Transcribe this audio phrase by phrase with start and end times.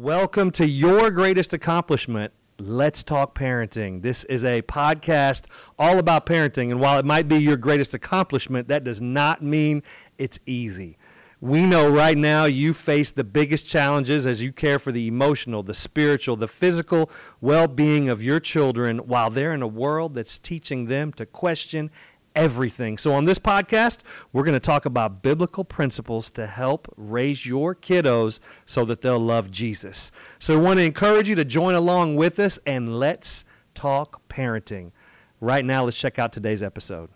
[0.00, 2.32] Welcome to your greatest accomplishment.
[2.58, 4.00] Let's talk parenting.
[4.00, 5.44] This is a podcast
[5.78, 6.70] all about parenting.
[6.70, 9.82] And while it might be your greatest accomplishment, that does not mean
[10.16, 10.96] it's easy.
[11.42, 15.62] We know right now you face the biggest challenges as you care for the emotional,
[15.62, 17.10] the spiritual, the physical
[17.42, 21.90] well being of your children while they're in a world that's teaching them to question
[22.34, 22.98] everything.
[22.98, 24.02] So, on this podcast,
[24.32, 29.18] we're going to talk about biblical principles to help raise your kiddos so that they'll
[29.18, 30.10] love Jesus.
[30.38, 34.92] So, we want to encourage you to join along with us and let's talk parenting.
[35.40, 37.10] Right now, let's check out today's episode.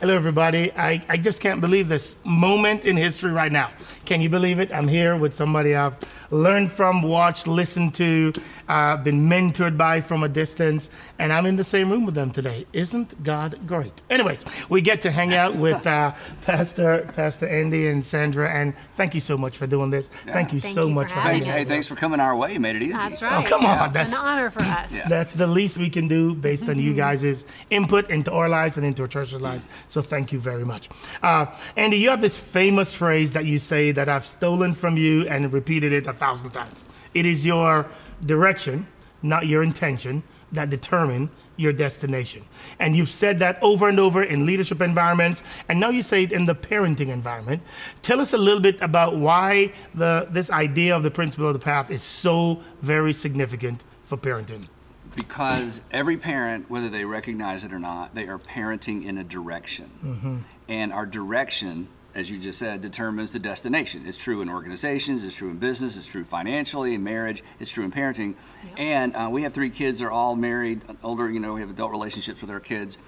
[0.00, 0.70] Hello, everybody.
[0.72, 3.70] I, I just can't believe this moment in history right now.
[4.04, 4.70] Can you believe it?
[4.72, 5.94] I'm here with somebody I've
[6.30, 8.32] learned from, watched, listened to,
[8.68, 12.32] uh, been mentored by from a distance, and I'm in the same room with them
[12.32, 12.66] today.
[12.74, 14.02] Isn't God great?
[14.10, 19.14] Anyways, we get to hang out with uh, Pastor Pastor Andy and Sandra, and thank
[19.14, 20.10] you so much for doing this.
[20.26, 20.32] Yeah.
[20.34, 21.54] Thank you Thank so you much for having having Thanks, us.
[21.54, 22.52] hey, thanks for coming our way.
[22.54, 22.92] You made it easy.
[22.92, 23.44] That's right.
[23.44, 25.08] Oh, come on, that's- an honor for us.
[25.08, 26.98] That's the least we can do based on you Mm-hmm.
[26.98, 29.64] guys' input into our lives and into our church's lives.
[29.88, 30.88] So thank you very much.
[31.22, 31.46] Uh,
[31.76, 35.52] Andy, you have this famous phrase that you say that I've stolen from you and
[35.52, 36.88] repeated it a thousand times.
[37.12, 37.86] It is your
[38.24, 38.86] direction,
[39.22, 42.42] not your intention, that determine your destination.
[42.78, 46.32] And you've said that over and over in leadership environments, and now you say it
[46.32, 47.62] in the parenting environment.
[48.02, 51.60] Tell us a little bit about why the this idea of the principle of the
[51.60, 54.66] path is so very significant for parenting.
[55.14, 59.90] Because every parent, whether they recognize it or not, they are parenting in a direction.
[60.04, 60.38] Mm-hmm.
[60.68, 64.04] And our direction, as you just said, determines the destination.
[64.06, 67.84] It's true in organizations, it's true in business, it's true financially, in marriage, it's true
[67.84, 68.34] in parenting.
[68.76, 71.90] And uh, we have three kids, they're all married, older, you know, we have adult
[71.90, 72.98] relationships with our kids.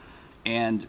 [0.45, 0.87] And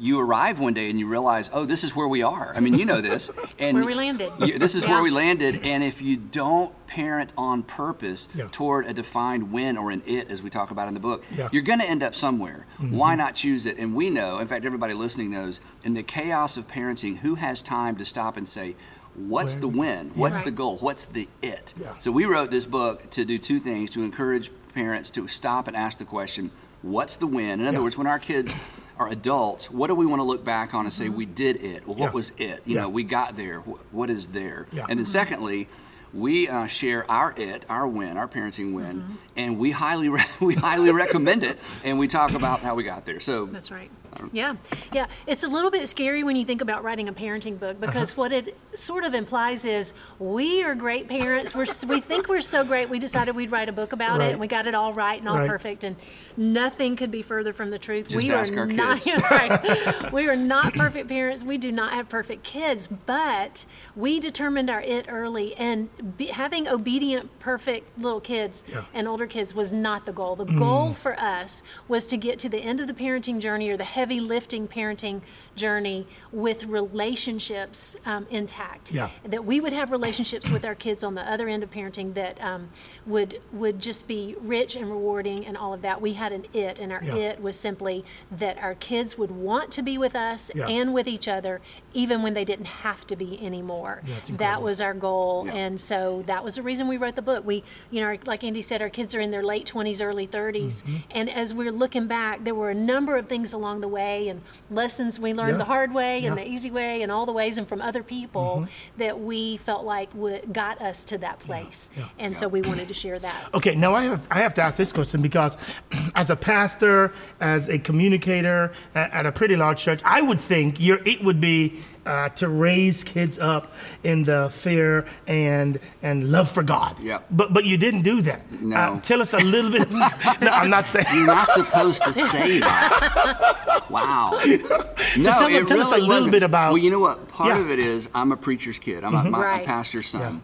[0.00, 2.52] you arrive one day and you realize, oh, this is where we are.
[2.56, 3.30] I mean, you know this.
[3.58, 4.32] and where we landed.
[4.40, 4.90] you- this is Yeah.
[4.92, 5.60] where we landed.
[5.62, 8.48] And if you don't parent on purpose Yeah.
[8.50, 11.48] toward a defined win or an it, as we talk about in the book, Yeah.
[11.52, 12.64] you're going to end up somewhere.
[12.80, 12.96] Mm-hmm.
[12.96, 13.76] Why not choose it?
[13.78, 17.60] And we know, in fact, everybody listening knows, in the chaos of parenting, who has
[17.60, 18.74] time to stop and say,
[19.16, 20.10] What's Where- the win?
[20.14, 20.44] What's Right.
[20.46, 20.76] the goal?
[20.78, 21.74] What's the it?
[21.78, 21.88] Yeah.
[21.98, 25.76] So we wrote this book to do two things to encourage parents to stop and
[25.76, 27.60] ask the question, What's the win?
[27.60, 27.82] In other Yeah.
[27.82, 28.54] words, when our kids
[29.00, 31.86] are adults, what do we want to look back on and say we did it?
[31.86, 32.12] Well, what Yeah.
[32.12, 32.62] was it?
[32.66, 32.82] You Yeah.
[32.82, 33.60] know, we got there.
[33.92, 34.66] What is there?
[34.72, 34.84] Yeah.
[34.90, 35.68] And then secondly,
[36.12, 39.12] we uh, share our it, our win, our parenting win, Mm-hmm.
[39.36, 43.06] and we highly re- we highly recommend it, and we talk about how we got
[43.06, 43.20] there.
[43.20, 43.90] So That's right.
[44.32, 44.56] Yeah,
[44.92, 45.06] yeah.
[45.26, 48.32] It's a little bit scary when you think about writing a parenting book because what
[48.32, 51.54] it sort of implies is we are great parents.
[51.54, 52.88] We're we think we're so great.
[52.88, 54.28] We decided we'd write a book about Right.
[54.28, 55.48] it, and we got it all right and all Right.
[55.48, 55.96] perfect, and
[56.36, 58.08] nothing could be further from the truth.
[58.08, 59.04] Just we are not.
[60.12, 61.42] we are not perfect parents.
[61.44, 63.64] We do not have perfect kids, but
[63.96, 68.84] we determined our it early, and be, having obedient, perfect little kids Yeah.
[68.94, 70.36] and older kids was not the goal.
[70.36, 73.76] The goal for us was to get to the end of the parenting journey or
[73.76, 75.20] the heavy lifting parenting
[75.56, 78.90] journey with relationships um, intact.
[78.92, 79.10] Yeah.
[79.24, 82.40] That we would have relationships with our kids on the other end of parenting that
[82.42, 82.70] um,
[83.04, 86.00] would would just be rich and rewarding and all of that.
[86.00, 87.14] We had an it, and our Yeah.
[87.14, 90.66] it was simply that our kids would want to be with us Yeah.
[90.66, 91.60] and with each other,
[91.92, 94.00] even when they didn't have to be anymore.
[94.06, 95.52] Yeah, that was our goal, Yeah.
[95.56, 97.44] and so that was the reason we wrote the book.
[97.44, 100.82] We, you know, like Andy said, our kids are in their late 20s, early 30s,
[100.84, 100.96] Mm-hmm.
[101.10, 104.40] and as we're looking back, there were a number of things along the way and
[104.70, 105.58] lessons we learned Yeah.
[105.58, 106.30] the hard way and Yeah.
[106.30, 106.36] Mm-hmm.
[106.38, 110.08] the easy way and all the ways and from other people that we felt like
[110.14, 111.90] would, got us to that place.
[111.96, 112.04] Yeah.
[112.18, 113.48] And so we wanted to share that.
[113.54, 115.56] Okay, now I have, I have to ask this question because
[116.14, 120.80] as a pastor, as a communicator at, at a pretty large church, I would think
[120.80, 123.74] it would be uh, to raise kids up
[124.04, 126.96] in the fear and and love for God.
[127.02, 127.20] Yeah.
[127.30, 128.40] But but you didn't do that.
[128.60, 128.76] No.
[128.76, 129.90] Uh, tell us a little bit.
[130.40, 131.06] no, I'm not saying.
[131.14, 133.56] You're not supposed to say that.
[133.90, 134.30] Wow.
[134.32, 136.30] no, tell- it tell us a little wasn't.
[136.32, 137.26] bit about- Well, you know what?
[137.26, 137.58] Part Yeah.
[137.58, 139.02] of it is I'm a preacher's kid.
[139.02, 139.62] I'm, a, my, Right.
[139.62, 140.42] a pastor's son.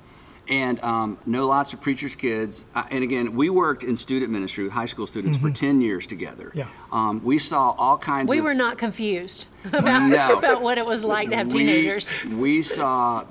[0.49, 2.65] And um, know lots of preachers' kids.
[2.75, 6.07] Uh, and again, we worked in student ministry with high school students for 10 years
[6.07, 6.53] together.
[6.55, 6.69] Yeah.
[6.93, 8.45] Um, we saw all kinds We of.
[8.45, 10.39] We were not confused about, No.
[10.39, 12.13] about what it was like to have teenagers.
[12.31, 13.25] We, saw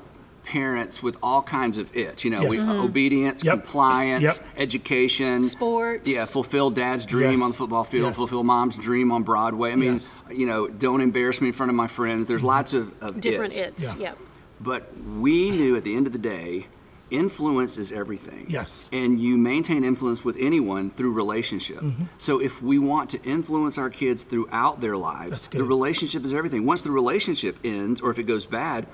[0.44, 2.24] parents with all kinds of it.
[2.24, 2.68] You know, we, Yes.
[2.70, 3.62] obedience, Yep.
[3.64, 4.48] compliance, Yep.
[4.58, 6.12] education, Sports.
[6.12, 7.42] Yeah, fulfill dad's dream Yes.
[7.42, 8.16] on the football field, Yes.
[8.16, 9.72] fulfill mom's dream on Broadway.
[9.72, 10.22] I mean, Yes.
[10.32, 12.28] you know, don't embarrass me in front of my friends.
[12.28, 13.84] There's lots of, of Different its.
[13.86, 14.10] its, Yeah.
[14.10, 14.18] yep.
[14.62, 16.68] But we knew at the end of the day,
[17.12, 18.48] influence is everything.
[18.50, 18.90] Yes.
[18.92, 21.78] And you maintain influence with anyone through relationship.
[21.82, 22.06] Mm-hmm.
[22.18, 26.66] So if we want to influence our kids throughout their lives, the relationship is everything.
[26.66, 28.88] Once the relationship ends or if it goes bad,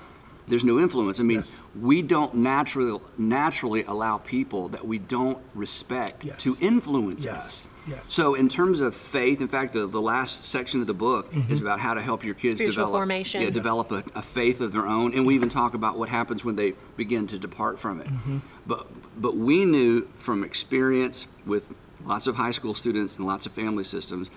[0.48, 1.20] there's no influence.
[1.20, 1.60] I mean, Yes.
[1.80, 6.42] we don't naturally naturally allow people that we don't respect Yes.
[6.42, 7.36] to influence Yes.
[7.36, 7.68] us.
[7.86, 8.00] Yes.
[8.04, 11.52] So, in terms of faith, in fact, the, the last section of the book mm-hmm.
[11.52, 13.42] is about how to help your kids Spiritual develop, formation.
[13.42, 16.44] Yeah, develop a, a faith of their own, and we even talk about what happens
[16.44, 18.06] when they begin to depart from it.
[18.06, 18.38] Mm-hmm.
[18.66, 18.86] But
[19.20, 21.68] but we knew from experience with
[22.04, 24.30] lots of high school students and lots of family systems,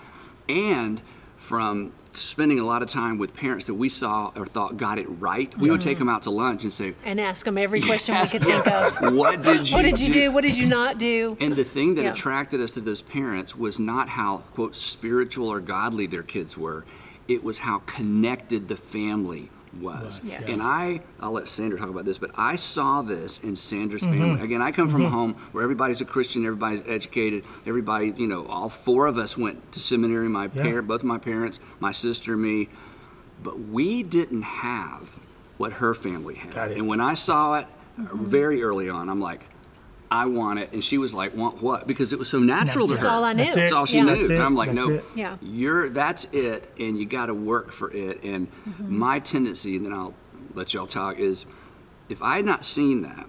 [0.49, 1.01] and
[1.45, 5.05] from spending a lot of time with parents that we saw or thought got it
[5.19, 8.19] right, we would take them out to lunch and say, And ask them every question
[8.19, 8.97] we could think of.
[9.13, 10.31] "What did you What did you do?
[10.31, 11.37] What did you not do?
[11.39, 12.13] And the thing that Yeah.
[12.13, 16.83] attracted us to those parents was not how, quote, spiritual or godly their kids were,
[17.27, 19.49] it was how connected the family
[19.81, 20.21] was.
[20.23, 20.43] Yes.
[20.49, 24.19] And I, I'll let Sandra talk about this, but I saw this in Sandra's Mm-hmm.
[24.19, 24.41] family.
[24.43, 28.45] Again, I come from a home where everybody's a Christian, everybody's educated, everybody, you know,
[28.47, 30.61] all four of us went to seminary, my Yeah.
[30.63, 32.69] parent, both my parents, my sister, me.
[33.43, 35.11] But we didn't have
[35.57, 36.71] what her family had.
[36.71, 37.67] And when I saw it
[37.99, 39.41] uh, very early on, I'm like,
[40.15, 40.71] I want it.
[40.73, 41.85] And she was like, want what?
[41.87, 42.99] Because it was so natural to her.
[43.01, 43.43] That's all I knew.
[43.43, 44.03] That's That's all she Yeah.
[44.03, 44.15] knew.
[44.15, 44.41] That's and.
[44.41, 45.05] I'm like, That's no, it.
[45.15, 45.37] Yeah.
[45.41, 48.23] you're that's it, and you got to work for it.
[48.23, 48.97] And Mm-hmm.
[48.97, 50.13] my tendency, and then I'll
[50.53, 51.45] let y'all talk, is
[52.09, 53.25] if I had not seen that,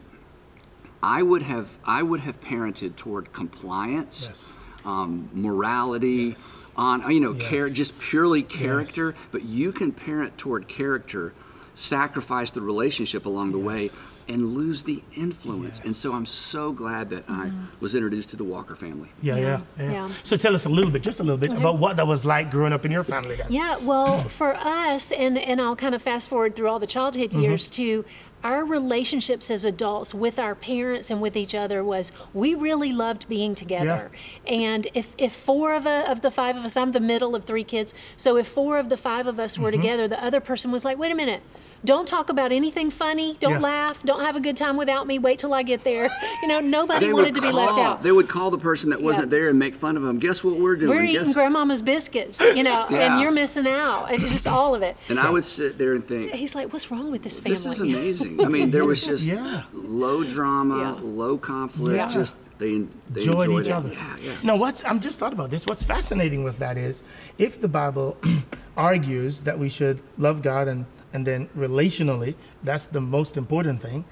[1.03, 4.53] I would have I would have parented toward compliance, Yes.
[4.85, 6.37] um, morality,
[6.77, 7.73] on you know, char- Yes.
[7.77, 9.15] just purely character.
[9.33, 11.33] But you can parent toward character,
[11.75, 13.91] sacrifice the relationship along the way,
[14.29, 15.81] and lose the influence.
[15.85, 17.51] And so I'm so glad that I
[17.81, 19.09] was introduced to the Walker family.
[19.23, 20.11] Yeah, yeah, yeah, Yeah.
[20.25, 22.51] So tell us a little bit, just a little bit, about what that was like
[22.51, 23.37] growing up in your family.
[23.37, 23.47] Then.
[23.51, 27.31] Yeah, well, for us, and, and I'll kind of fast forward through all the childhood
[27.31, 27.41] Mm-hmm.
[27.41, 28.05] years to
[28.45, 33.29] our relationships as adults with our parents and with each other was we really loved
[33.29, 34.11] being together.
[34.47, 37.45] And if, if four of, a, of the five of us, I'm the middle of
[37.45, 39.81] three kids, so if four of the five of us were Mm-hmm.
[39.83, 41.43] together, the other person was like, wait a minute.
[41.87, 43.37] Don't talk about anything funny.
[43.41, 43.59] Don't Yeah.
[43.61, 44.03] laugh.
[44.03, 45.19] Don't have a good time without me.
[45.19, 46.11] Wait till I get there.
[46.43, 48.03] You know, nobody They wanted would to be left out.
[48.03, 50.19] They would call the person that wasn't there and make fun of them.
[50.19, 50.91] Guess what we're doing?
[50.91, 53.13] We're eating Guess- grandmama's biscuits, you know, Yeah.
[53.15, 54.13] and you're missing out.
[54.13, 54.97] And just all of it.
[55.09, 57.55] and I would sit there and think, He's like, what's wrong with this family?
[57.55, 58.45] this is amazing.
[58.45, 59.63] I mean, there was just Yeah.
[59.73, 60.97] low drama, Yeah.
[61.03, 61.97] low conflict.
[61.97, 62.09] Yeah.
[62.11, 63.73] Just they, they enjoyed, enjoyed each it.
[63.73, 63.89] other.
[63.93, 64.33] Yeah, yeah.
[64.43, 65.67] No, what's I'm just thought about this.
[65.67, 67.03] What's fascinating with that is,
[67.39, 68.17] if the Bible
[68.77, 74.05] argues that we should love God and and then relationally, that's the most important thing.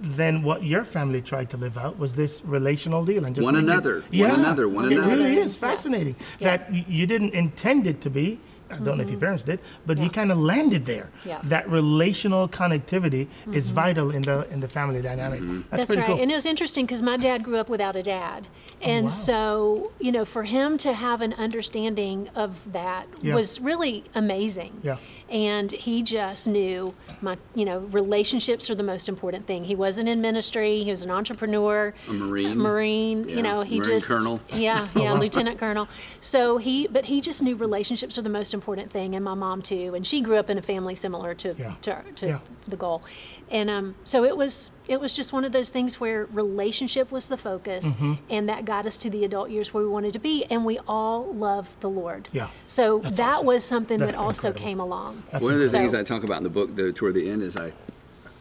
[0.00, 3.54] Then what your family tried to live out was this relational deal and just One
[3.54, 5.10] make it- another, one yeah, another, one it another.
[5.10, 8.38] really is fascinating that you didn't intend it to be.
[8.70, 11.08] I don't know if your parents did, but you kind of landed there.
[11.20, 11.28] Mm-hmm.
[11.28, 11.40] Yeah.
[11.44, 15.40] That relational connectivity is vital in the in the family dynamic.
[15.40, 15.60] That's, Mm-hmm.
[15.70, 16.06] That's pretty right.
[16.06, 16.18] cool.
[16.18, 18.46] Oh, And it was interesting because my dad grew up without a dad.
[18.82, 19.10] And wow.
[19.10, 23.34] so, you know, for him to have an understanding of that Yeah.
[23.34, 24.72] was really amazing.
[24.82, 24.96] Yeah.
[25.30, 29.64] And he just knew my, you know, relationships are the most important thing.
[29.64, 32.58] He wasn't in ministry, he was an entrepreneur, A Marine.
[32.58, 34.40] Marine, Yeah, you know, he Marine just colonel.
[34.52, 35.88] Yeah, yeah, lieutenant colonel.
[36.20, 39.62] So he but he just knew relationships are the most important thing and my mom
[39.62, 39.94] too.
[39.94, 41.74] And she grew up in a family similar to Yeah.
[41.82, 42.38] to, to Yeah.
[42.66, 43.02] the goal.
[43.48, 47.28] And um, so it was it was just one of those things where relationship was
[47.28, 48.14] the focus, Mm-hmm.
[48.30, 50.78] and that got us to the adult years where we wanted to be, and we
[50.88, 52.28] all love the Lord.
[52.32, 52.48] Yeah.
[52.66, 53.46] So That's that awesome.
[53.46, 54.66] was something That's that also incredible.
[54.68, 55.22] came along.
[55.30, 57.28] That's One of the So- things I talk about in the book, though, toward the
[57.30, 57.72] end, is I,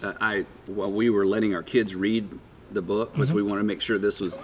[0.03, 2.27] uh, I while we were letting our kids read
[2.71, 3.49] the book, was we Mm-hmm.
[3.49, 4.37] want to make sure this was.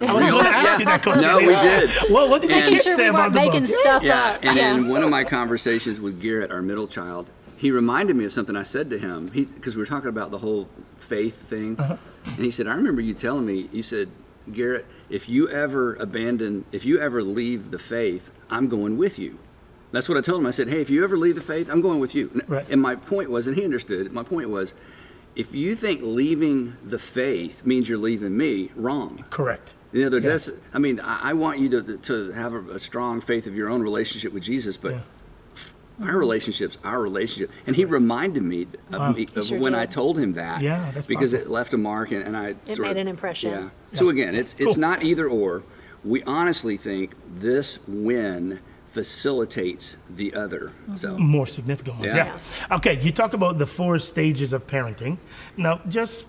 [0.00, 1.24] I was going to ask you that question.
[1.26, 1.90] No, we did.
[2.10, 3.66] Well, what did the And- Making kids sure say we about weren't the making book?
[3.70, 4.40] stuff Yeah, up.
[4.44, 4.74] and yeah.
[4.74, 8.56] in one of my conversations with Garrett, our middle child, he reminded me of something
[8.56, 9.30] I said to him.
[9.32, 11.96] He because we were talking about the whole faith thing, Uh-huh.
[12.24, 13.68] and he said, "I remember you telling me.
[13.72, 14.08] You said,
[14.52, 19.38] Garrett, if you ever abandon, if you ever leave the faith, I'm going with you."
[19.90, 20.46] That's what I told him.
[20.46, 22.66] I said, "Hey, if you ever leave the faith, I'm going with you." Right.
[22.70, 24.12] And my point was, and he understood.
[24.12, 24.74] My point was,
[25.38, 29.24] if you think leaving the faith means you're leaving me, wrong.
[29.30, 29.72] Correct.
[29.92, 30.32] In other words, Yeah.
[30.32, 33.54] that's, I mean, I, I want you to, to have a, a strong faith of
[33.54, 35.00] your own relationship with Jesus, but Yeah.
[36.06, 37.50] our relationship's our relationship.
[37.66, 39.12] And he reminded me of, Wow.
[39.12, 39.80] me, of sure when did.
[39.80, 40.60] I told him that.
[40.60, 41.50] Yeah, that's Because powerful.
[41.50, 43.50] it left a mark and, and I sort made of- an impression.
[43.52, 43.68] Yeah.
[43.92, 44.80] So again, it's, it's Cool.
[44.80, 45.62] not either or.
[46.04, 50.72] We honestly think this win facilitates the other.
[50.96, 52.14] So More significant ones.
[52.14, 52.38] Yeah.
[52.70, 52.76] Yeah.
[52.76, 55.18] Okay, you talk about the four stages of parenting.
[55.56, 56.26] Now, just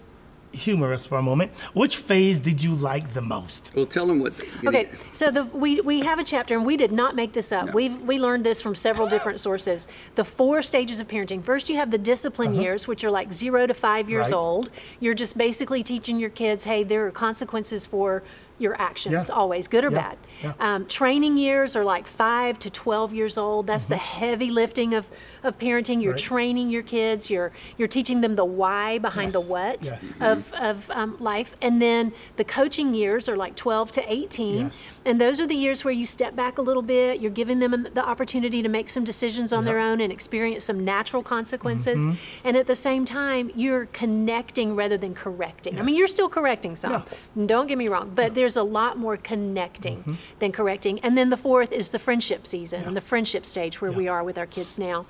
[0.51, 1.51] humor us for a moment.
[1.73, 3.71] Which phase did you like the most?
[3.75, 4.33] we'll tell them what.
[4.65, 7.67] Okay, so the, we, we have a chapter, and we did not make this up.
[7.67, 7.71] No.
[7.73, 9.87] We've we learned this from several different sources.
[10.15, 11.43] The four stages of parenting.
[11.43, 14.35] First, you have the discipline years, which are like zero to five years Uh-huh.
[14.37, 14.43] Right.
[14.55, 14.69] old.
[14.99, 18.23] You're just basically teaching your kids, hey, there are consequences for
[18.59, 19.35] your actions Yeah.
[19.35, 20.01] always, good or Yeah.
[20.09, 20.17] bad.
[20.43, 20.53] Yeah.
[20.59, 23.65] Um, training years are like five to 12 years old.
[23.67, 25.09] That's the heavy lifting of,
[25.43, 26.01] of parenting.
[26.01, 26.19] You're Mm-hmm.
[26.19, 26.19] Right.
[26.19, 27.29] training your kids.
[27.29, 30.21] You're you're teaching them the why behind the what Yes.
[30.21, 31.53] of, of um, life.
[31.61, 34.65] And then the coaching years are like 12 to 18.
[34.67, 34.99] Yes.
[35.05, 37.21] And those are the years where you step back a little bit.
[37.21, 40.83] You're giving them the opportunity to make some decisions on their own and experience some
[40.83, 42.05] natural consequences.
[42.05, 42.47] Mm-hmm.
[42.47, 45.79] And at the same time, you're connecting rather than correcting.
[45.79, 47.03] I mean, you're still correcting some.
[47.45, 50.13] Don't get me wrong, but there's a lot more connecting Mm-hmm.
[50.39, 50.99] than correcting.
[51.01, 54.23] And then the fourth is the friendship season and the friendship stage where we are
[54.23, 55.05] with our kids now.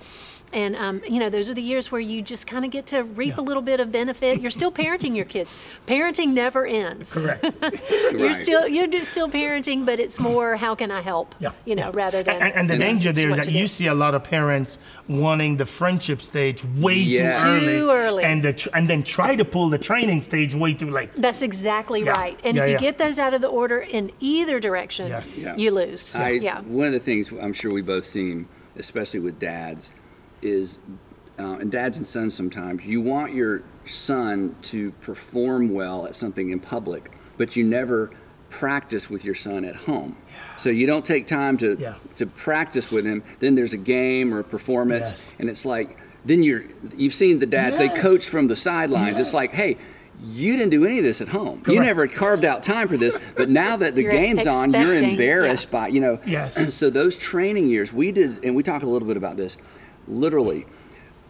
[0.53, 3.03] And um, you know, those are the years where you just kind of get to
[3.03, 4.41] reap a little bit of benefit.
[4.41, 5.56] You're still parenting your kids.
[5.88, 7.13] Parenting never ends.
[7.18, 7.44] Correct.
[8.12, 8.36] You're Right.
[8.36, 11.36] still you're still parenting, but it's more how can I help?
[11.39, 11.51] Yeah.
[11.65, 11.91] You know, yeah.
[11.94, 13.68] rather than And, and the danger there is that you do.
[13.68, 14.77] see a lot of parents
[15.08, 17.39] wanting the friendship stage way Yes.
[17.41, 17.65] too early.
[17.65, 18.24] Too early.
[18.24, 21.10] And, the, tr- and then try to pull the training stage way too late.
[21.15, 22.12] That's exactly Yeah.
[22.12, 22.39] right.
[22.44, 22.79] And Yeah, if you yeah.
[22.79, 25.38] get those out of the order in either direction, Yes.
[25.38, 25.56] Yeah.
[25.56, 26.15] you lose.
[26.15, 26.62] I, yeah.
[26.62, 29.91] One of the things I'm sure we both seen, especially with dads,
[30.41, 30.79] is,
[31.38, 36.50] uh, and dads and sons sometimes, you want your son to perform well at something
[36.51, 38.12] in public, but you never
[38.50, 40.17] practice with your son at home.
[40.58, 41.96] So you don't take time to Yeah.
[42.17, 43.24] to practice with him.
[43.39, 45.34] Then there's a game or a performance, Yes.
[45.39, 46.63] and it's like then you're
[46.98, 49.19] you've seen the dads they coach from the sidelines.
[49.19, 49.77] It's like, hey.
[50.22, 51.63] You didn't do any of this at home.
[51.65, 54.96] You never carved out time for this, but now that the You're game's on, you're
[54.98, 55.79] embarrassed yeah.
[55.79, 56.19] by you know.
[56.25, 56.58] Yes.
[56.75, 59.55] So those training years, we did, and we talk a little bit about this.
[60.10, 60.66] Literally,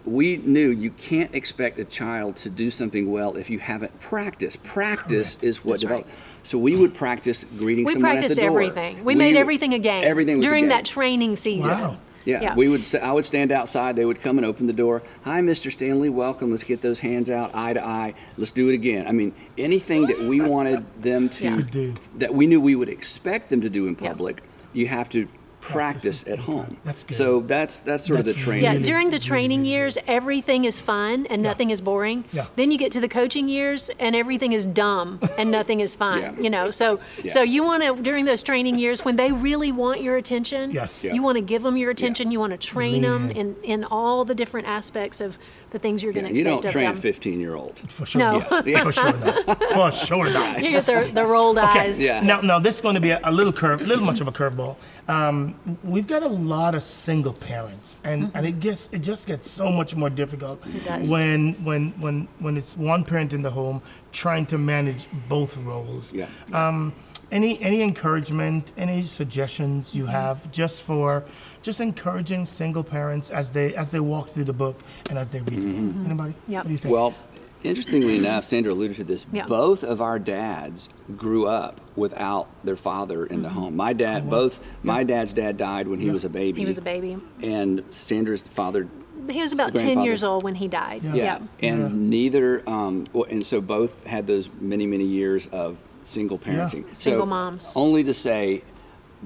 [0.06, 4.64] we knew you can't expect a child to do something well if you haven't practiced.
[4.64, 5.44] Practice Correct.
[5.44, 6.06] is what That's right.
[6.44, 8.62] So we would practice greeting We someone at practiced the door.
[8.62, 9.04] everything.
[9.04, 10.04] We, made would- everything a game.
[10.06, 10.70] Everything was a during game.
[10.70, 11.70] that training season.
[11.72, 11.98] Wow.
[12.26, 12.56] Yeah, Yeah.
[12.56, 12.84] we would.
[12.96, 13.96] I would stand outside.
[13.96, 15.02] They would come and open the door.
[15.24, 15.72] Hi, Mr.
[15.72, 16.10] Stanley.
[16.10, 16.52] Welcome.
[16.52, 18.14] Let's get those hands out, eye to eye.
[18.38, 19.08] Let's do it again.
[19.08, 21.56] I mean, anything that we wanted them to, Yeah.
[21.56, 21.94] To do.
[22.18, 24.10] that we knew we would expect them to do in Yeah.
[24.10, 24.44] public,
[24.74, 25.28] you have to
[25.70, 26.78] practice at home.
[26.86, 27.16] That's good.
[27.16, 28.64] So that's that's sort of the training.
[28.64, 32.26] Yeah, during the training really years, everything is fun and nothing is boring.
[32.32, 32.46] Yeah.
[32.56, 36.22] Then you get to the coaching years and everything is dumb and nothing is fun.
[36.22, 36.34] Yeah.
[36.40, 37.32] You know, so Yeah.
[37.32, 40.72] so you want to during those training years when they really want your attention.
[40.72, 41.04] Yes.
[41.04, 41.14] Yeah.
[41.14, 42.32] You want to give them your attention.
[42.32, 43.56] You want to train Lean them in.
[43.64, 45.38] in in all the different aspects of
[45.72, 46.32] the things you're going to.
[46.32, 46.98] Yeah, to you don't of train them.
[46.98, 47.78] a 15 year old.
[47.92, 48.20] For sure.
[48.20, 48.32] No.
[48.66, 48.84] Yeah.
[48.88, 49.64] For sure not.
[49.74, 50.60] For sure not.
[50.64, 52.02] You get the, the rolled eyes.
[52.02, 52.22] Yeah.
[52.22, 54.28] Now, now this is going to be a, a little curve, a little much of
[54.28, 54.76] a curveball.
[55.08, 58.60] Um, we've got a lot of single parents, and, and it mm-hmm.
[58.60, 60.64] gets it just gets so much more difficult
[61.08, 66.14] when when when when it's one parent in the home trying to manage both roles.
[66.14, 66.28] Yeah.
[66.54, 66.94] Um,
[67.32, 70.12] any any encouragement, any suggestions you mm-hmm.
[70.12, 71.24] have just for
[71.62, 75.42] just encouraging single parents as they as they walk through the book and as they
[75.42, 76.06] read it?
[76.06, 76.34] Anybody?
[76.48, 76.64] Yep.
[76.64, 76.94] What do you think?
[76.94, 77.14] Well,
[77.64, 79.26] interestingly enough, Sandra alluded to this.
[79.32, 79.46] Yeah.
[79.46, 83.76] Both of our dads grew up without their father in the home.
[83.76, 86.60] My dad, both my dad's dad died when he was a baby.
[86.62, 87.18] He was a baby.
[87.42, 88.88] And Sandra's father
[89.30, 91.04] He was about 10 years old when he died.
[91.04, 91.14] Yeah.
[91.16, 96.86] Yeah, and neither, um, and so both had those many, many years of single parenting.
[96.90, 97.74] So Single moms.
[97.76, 98.64] Only to say,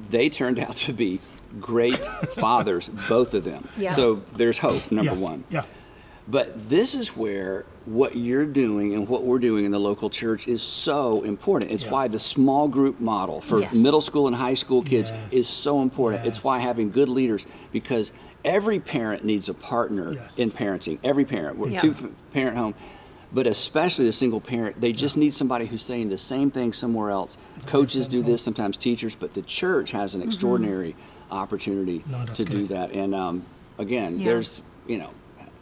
[0.10, 1.20] they turned out to be
[1.62, 1.98] great
[2.36, 3.68] fathers, both of them.
[3.78, 3.94] Yeah.
[3.94, 4.92] So there's hope.
[4.92, 5.22] Number Yes.
[5.22, 5.44] one.
[5.52, 5.64] Yeah.
[6.28, 10.48] But this is where what you're doing and what we're doing in the local church
[10.48, 11.72] is so important.
[11.72, 11.92] It's Yeah.
[11.92, 13.74] why the small group model for Yes.
[13.76, 15.34] middle school and high school kids Yes.
[15.34, 16.26] is so important.
[16.26, 18.14] It's why having good leaders because
[18.46, 20.40] every parent needs a partner Yes.
[20.40, 20.98] in parenting.
[21.04, 21.58] Every parent.
[21.58, 21.80] We're Yeah.
[21.80, 21.96] two
[22.34, 22.74] parent home.
[23.34, 27.10] But especially the single parent, they just need somebody who's saying the same thing somewhere
[27.10, 27.38] else.
[27.66, 30.30] Coaches do this, sometimes teachers, but the church has an Mm-hmm.
[30.30, 30.96] extraordinary
[31.32, 32.92] opportunity No, that's to do that.
[32.92, 33.44] And um,
[33.78, 34.26] again, Yeah.
[34.26, 35.10] there's you know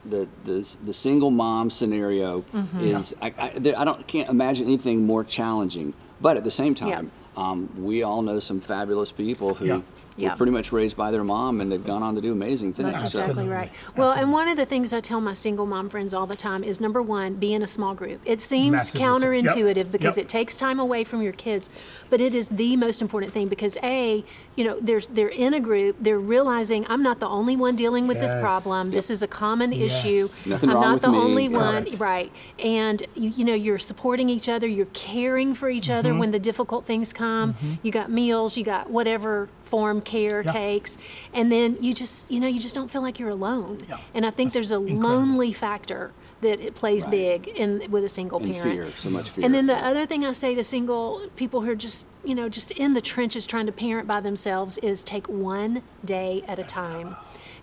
[0.05, 2.79] the the the single mom scenario Mm-hmm.
[2.81, 5.93] is I, I, I don't can't imagine anything more challenging.
[6.19, 9.81] But at the same time, um, we all know some fabulous people who Yeah.
[10.17, 10.35] Were Yeah.
[10.35, 12.89] pretty much raised by their mom and they've gone on to do amazing things.
[12.91, 13.53] That's exactly Absolutely.
[13.53, 13.71] right.
[13.95, 16.63] Well, and one of the things I tell my single mom friends all the time
[16.63, 18.19] is number one, be in a small group.
[18.25, 19.05] It seems Massively so.
[19.05, 19.91] counterintuitive Yep.
[19.91, 20.25] because Yep.
[20.25, 21.69] it takes time away from your kids,
[22.09, 24.23] but it is the most important thing because a,
[24.55, 28.07] you know, they're they're in a group, they're realizing I'm not the only one dealing
[28.07, 28.41] with this Yes.
[28.41, 28.91] problem.
[28.91, 30.03] This is a common Yes.
[30.05, 30.27] issue.
[30.45, 31.17] Nothing I'm wrong not with the me.
[31.17, 31.99] only one, Correct.
[31.99, 32.31] right?
[32.59, 35.97] And you, you know, you're supporting each other, you're caring for each Mm-hmm.
[35.99, 37.55] other when the difficult things come.
[37.81, 40.51] You got meals, you got whatever form care Yeah.
[40.51, 40.97] takes,
[41.33, 43.79] and then you just you know you just don't feel like you're alone.
[43.89, 43.97] Yeah.
[44.13, 45.09] And I think That's there's a incredible.
[45.09, 46.11] lonely factor
[46.41, 47.11] that it plays Right.
[47.11, 48.71] big in with a single and parent.
[48.73, 49.45] fear, so much fear.
[49.45, 52.49] And then the other thing I say to single people who are just, you know,
[52.49, 56.63] just in the trenches trying to parent by themselves is take one day at a
[56.63, 57.15] time.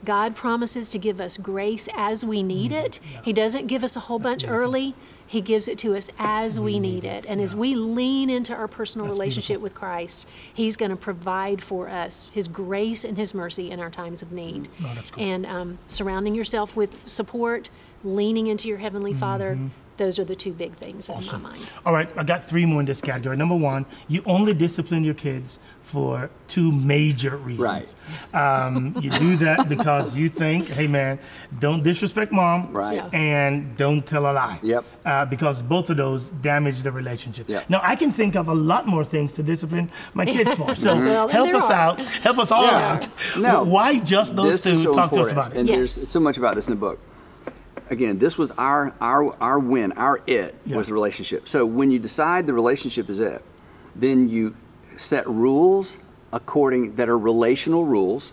[0.05, 3.01] God promises to give us grace as we need it.
[3.25, 4.95] He doesn't give us a whole bunch early.
[5.27, 7.27] He gives it to us as we need it.
[7.29, 11.89] And as we lean into our personal relationship with Christ, He's going to provide for
[11.89, 14.69] us His grace and His mercy in our times of need.
[14.83, 15.23] Oh, that's cool.
[15.23, 17.69] And um, surrounding yourself with support,
[18.05, 19.59] leaning into your Heavenly Father,
[19.99, 21.67] those are the two big things in my mind.
[21.85, 23.37] All right, I got three more in this category.
[23.37, 27.95] Number one, you only discipline your kids for two major reasons.
[28.35, 31.19] Um, you do that because you think, hey man,
[31.59, 32.97] don't disrespect mom, Right.
[32.97, 33.09] Yeah.
[33.13, 34.59] and don't tell a lie.
[34.63, 34.85] Yep.
[35.05, 37.49] Uh, because both of those damage the relationship.
[37.49, 37.71] Yep.
[37.71, 40.77] Now I can think of a lot more things to discipline my kids for.
[40.77, 41.73] So Well, and help us are.
[41.73, 42.93] out, help us all Yeah.
[42.93, 43.09] out.
[43.39, 43.63] No.
[43.65, 44.71] Why just those this two?
[44.73, 45.33] is so Talk to us important.
[45.33, 45.61] about it.
[45.61, 46.99] And there's so much about this in the book.
[47.91, 50.77] Again, this was our our our win, our it Yeah.
[50.77, 51.49] was the relationship.
[51.49, 53.43] So when you decide the relationship is it,
[53.97, 54.55] then you
[54.97, 55.99] set rules
[56.33, 58.33] according that are relational rules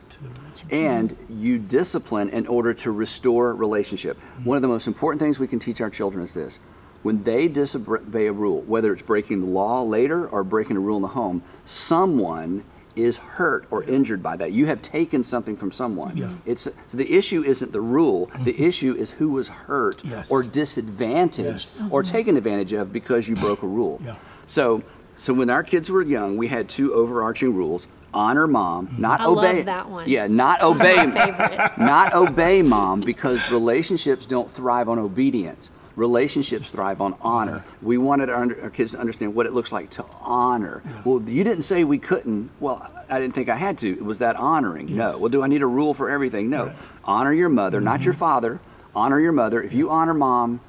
[0.70, 4.18] and you discipline in order to restore relationship.
[4.44, 6.60] One of the most important things we can teach our children is this.
[7.04, 10.98] When they disobey a rule, whether it's breaking the law later or breaking a rule
[10.98, 12.64] in the home, someone
[12.96, 14.52] is hurt or injured by that.
[14.52, 16.18] You have taken something from someone.
[16.18, 16.30] Yeah.
[16.46, 18.28] It's so the issue isn't the rule.
[18.44, 18.64] The mm-hmm.
[18.64, 20.30] issue is who was hurt Yes.
[20.32, 21.82] or disadvantaged Yes.
[21.90, 22.12] or mm-hmm.
[22.12, 24.02] taken advantage of because you broke a rule.
[24.04, 24.16] Yeah.
[24.48, 24.84] So
[25.16, 29.02] so when our kids were young, we had two overarching rules: honor mom, mm-hmm.
[29.02, 30.10] not I love that one.
[30.10, 30.96] Yeah, not obey.
[30.98, 31.72] favorite.
[31.78, 35.72] not obey mom because relationships don't thrive on obedience.
[35.96, 37.64] Relationships thrive on honor.
[37.82, 40.84] We wanted our, our kids to understand what it looks like to honor.
[41.06, 42.52] Well, you didn't say we couldn't.
[42.60, 43.96] Well, I didn't think I had to.
[44.04, 44.96] Was that honoring?
[44.96, 45.18] No.
[45.18, 46.50] Well, do I need a rule for everything?
[46.50, 46.74] No.
[47.06, 48.20] Honor your mother, not your mm-hmm.
[48.20, 48.60] father.
[48.94, 49.62] Honor your mother.
[49.62, 50.60] If you honor mom,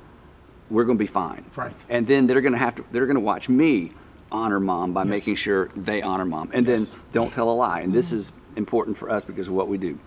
[0.70, 1.44] we're going to be fine.
[1.54, 1.72] Right.
[1.88, 2.84] And then they're going to have to.
[2.92, 3.92] They're going to watch me
[4.30, 6.90] honor mom by making sure they honor mom, and Yes.
[6.90, 7.80] then don't tell a lie.
[7.80, 8.18] And this mm-hmm.
[8.18, 9.98] is important for us because of what we do.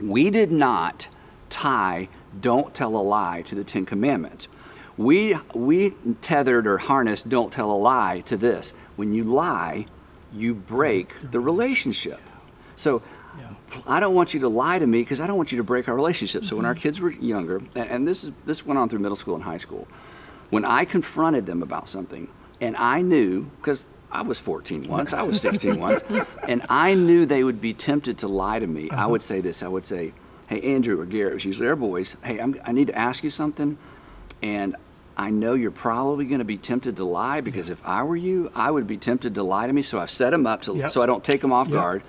[0.00, 1.08] We did not
[1.50, 2.08] tie
[2.40, 4.48] "Don't tell a lie" to the Ten Commandments.
[4.96, 8.72] We we tethered or harnessed "Don't tell a lie" to this.
[8.96, 9.86] When you lie,
[10.32, 12.20] you break the relationship.
[12.76, 13.02] So.
[13.86, 15.88] I don't want you to lie to me because I don't want you to break
[15.88, 16.44] our relationship.
[16.44, 19.16] So when our kids were younger, and, and this is this went on through middle
[19.16, 19.86] school and high school,
[20.50, 22.28] when I confronted them about something,
[22.60, 26.02] and I knew because I was 14 once, I was 16 once,
[26.48, 28.90] and I knew they would be tempted to lie to me.
[28.90, 29.62] I would say this.
[29.62, 30.12] I would say,
[30.48, 32.16] "Hey, Andrew or Garrett, it was usually our boys.
[32.22, 33.78] Hey, I'm, I need to ask you something,
[34.42, 34.74] and
[35.16, 38.50] I know you're probably going to be tempted to lie because if I were you,
[38.54, 39.82] I would be tempted to lie to me.
[39.82, 40.90] So I've set them up to, Yep.
[40.90, 41.74] so I don't take them off Yep.
[41.74, 42.02] guard.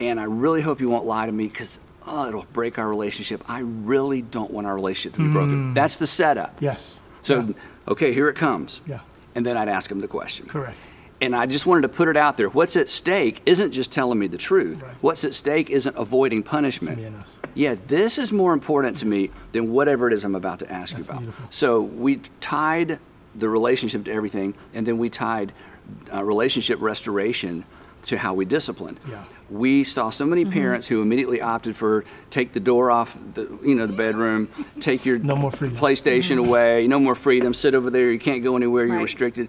[0.00, 3.42] And I really hope you won't lie to me because oh, it'll break our relationship.
[3.48, 5.70] I really don't want our relationship to be broken.
[5.70, 5.74] Mm.
[5.74, 6.56] That's the setup.
[6.60, 7.00] Yes.
[7.22, 7.52] So, Yeah.
[7.88, 8.80] okay, here it comes.
[8.86, 9.00] Yeah.
[9.34, 10.46] And then I'd ask him the question.
[10.46, 10.76] Correct.
[11.24, 12.50] And I just wanted to put it out there.
[12.50, 14.82] What's at stake isn't just telling me the truth.
[14.82, 14.92] Right.
[15.00, 16.98] What's at stake isn't avoiding punishment.
[16.98, 17.40] me and us.
[17.54, 20.94] Yeah, this is more important to me than whatever it is I'm about to ask
[20.96, 21.18] you about.
[21.20, 21.46] beautiful.
[21.48, 22.98] So we tied
[23.34, 25.52] the relationship to everything, and then we tied
[26.12, 27.64] uh, relationship restoration
[28.02, 29.00] to how we disciplined.
[29.08, 29.24] Yeah.
[29.48, 33.74] We saw so many parents who immediately opted for take the door off the you
[33.74, 34.48] know the bedroom,
[34.80, 35.76] take your No more freedom.
[35.78, 39.02] PlayStation away, no more freedom, sit over there, you can't go anywhere, you're Right.
[39.04, 39.48] restricted.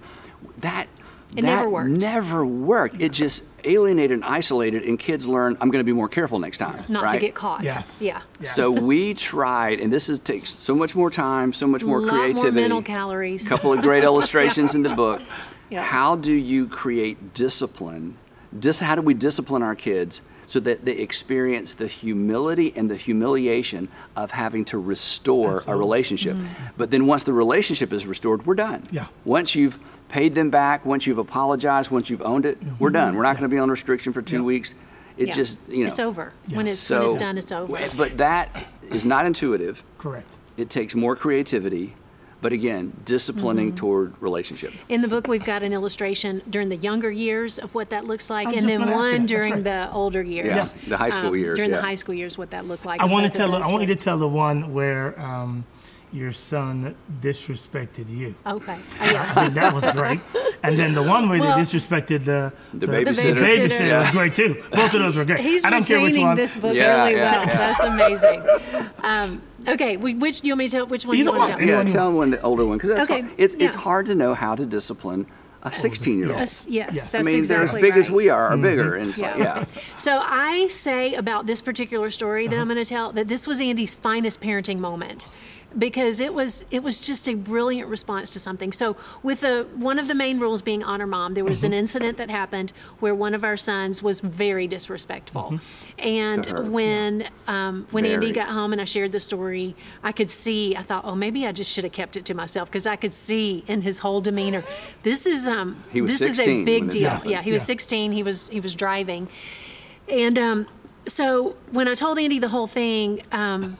[0.60, 0.88] That
[1.32, 1.90] It that never worked.
[1.90, 3.02] Never worked.
[3.02, 5.58] It just alienated and isolated, and kids learn.
[5.60, 6.84] I'm going to be more careful next time.
[6.88, 7.64] Not to get caught.
[7.64, 8.02] Yes.
[8.02, 8.22] Yeah.
[8.40, 8.56] Yes.
[8.56, 12.10] So we tried, and this is takes so much more time, so much more Lot
[12.12, 12.52] creativity.
[12.52, 13.46] more mental calories.
[13.46, 15.22] A couple of great illustrations in the book.
[15.70, 15.82] Yeah.
[15.82, 18.18] How do you create discipline?
[18.58, 22.96] Dis, how do we discipline our kids so that they experience the humility and the
[22.96, 26.36] humiliation of having to restore a relationship?
[26.38, 26.64] Mm-hmm.
[26.78, 28.84] But then once the relationship is restored, we're done.
[28.92, 29.08] Yeah.
[29.26, 33.15] Once you've paid them back, once you've apologized, once you've owned it, we're done.
[33.15, 34.41] We're not going to be on restriction for two Yeah.
[34.44, 34.74] weeks.
[35.18, 35.34] It Yeah.
[35.34, 35.86] just, you know.
[35.88, 36.34] It's over.
[36.54, 36.76] When Yes.
[36.76, 37.78] it's when it's done, it's over.
[37.98, 38.50] But that
[38.91, 39.84] is not intuitive.
[39.98, 40.28] Correct.
[40.58, 41.96] It takes more creativity,
[42.41, 43.76] but again, disciplining Mm-hmm.
[43.78, 44.74] toward relationship.
[44.89, 48.30] In the book, we've got an illustration during the younger years of what that looks
[48.30, 49.63] like, and then gonna ask you one during great.
[49.63, 50.76] the older years.
[50.84, 51.78] Yeah, the high school Um, years, During yeah.
[51.78, 53.02] the high school years, what that looked like.
[53.02, 53.52] I in want to tell.
[53.52, 55.63] those I want you to tell the one where um,
[56.15, 58.34] your son disrespected you.
[58.47, 58.78] Okay.
[58.80, 59.34] Oh, I yeah.
[59.34, 60.19] think that was great.
[60.63, 63.36] And then the one where Well- they disrespected the The the, babysitter.
[63.45, 64.63] babysitter was great too.
[64.71, 65.41] Both of those were great.
[65.41, 66.36] He's I don't care which one.
[66.36, 67.45] this book Yeah, really yeah, well.
[67.47, 67.58] yeah.
[67.58, 68.43] That's amazing.
[69.04, 70.88] Um, okay, which do you want me to tell?
[70.88, 71.60] Which one Either you want one.
[71.60, 71.71] to Yeah.
[71.71, 71.75] tell?
[71.75, 74.56] Yeah, Anyone tell one the older one because Okay, it's it's hard to know how
[74.56, 75.25] to discipline
[75.63, 76.38] a 16 year old.
[76.38, 77.08] Yes, yes, Yes.
[77.08, 79.36] that's I mean, exactly they're as big as we are, or bigger, and it's Yeah.
[79.38, 79.65] yeah.
[79.97, 82.54] So I say about this particular story Uh-huh.
[82.56, 85.28] that I'm going to tell that this was Andy's finest parenting moment.
[85.78, 88.72] Because it was it was just a brilliant response to something.
[88.72, 91.80] So with the one of the main rules being honor mom, there was an Mm-hmm.
[91.80, 95.60] incident that happened where one of our sons was very disrespectful,
[96.00, 100.12] and To her, when um, when Andy got home and I shared the story, I
[100.12, 100.76] could see.
[100.76, 103.14] I thought, oh, maybe I just should have kept it to myself because I could
[103.14, 104.64] see in his whole demeanor,
[105.04, 107.10] this is um this is a big deal.
[107.10, 107.32] happened.
[107.32, 107.76] Yeah, he was Yeah.
[107.76, 108.12] 16.
[108.14, 109.28] He was he was driving,
[110.08, 110.68] and um,
[111.06, 113.22] so when I told Andy the whole thing.
[113.32, 113.78] Um,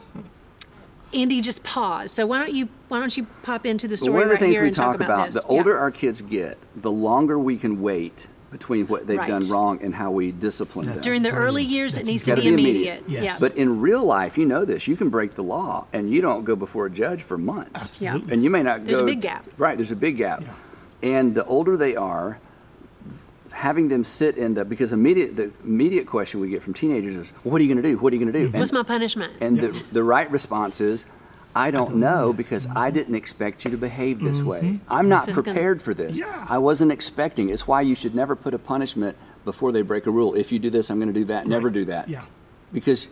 [1.13, 2.11] Andy just paused.
[2.11, 4.33] So why don't you why don't you pop into the But story one of the
[4.35, 5.35] right things here we and talk talk about, about, this?
[5.35, 5.57] the Yeah.
[5.57, 9.93] older our kids get, the longer we can wait between what they've done wrong and
[9.93, 10.99] how we discipline them.
[10.99, 11.71] during the early Brilliant.
[11.71, 12.99] years, it needs to gotta be be immediate.
[13.01, 13.03] immediate.
[13.09, 13.23] Yes.
[13.23, 13.37] Yeah.
[13.39, 14.87] But in real life, you know this.
[14.87, 17.89] You can break the law, and you don't go before a judge for months.
[17.89, 18.31] Absolutely.
[18.33, 18.85] And you may not go.
[18.85, 19.45] There's a big gap.
[19.57, 19.77] Right.
[19.77, 20.41] There's a big gap.
[20.41, 20.53] Yeah.
[21.03, 22.39] And the older they are,
[23.55, 27.31] having them sit in the because immediate the immediate question we get from teenagers is,
[27.43, 27.97] "What are you going to do?
[27.97, 29.33] What are you going to do?" And, What's my punishment?
[29.41, 31.05] and the the right response is.
[31.57, 34.81] I don't know because I didn't expect you to behave this way.
[34.89, 36.19] I'm not So it's gonna- prepared for this.
[36.19, 36.45] Yeah.
[36.49, 37.47] I wasn't expecting.
[37.47, 39.15] It's why you should never put a punishment
[39.45, 40.33] before they break a rule.
[40.35, 41.47] If you do this, I'm going to do that.
[41.47, 42.23] Never do that Yeah.
[42.73, 43.07] because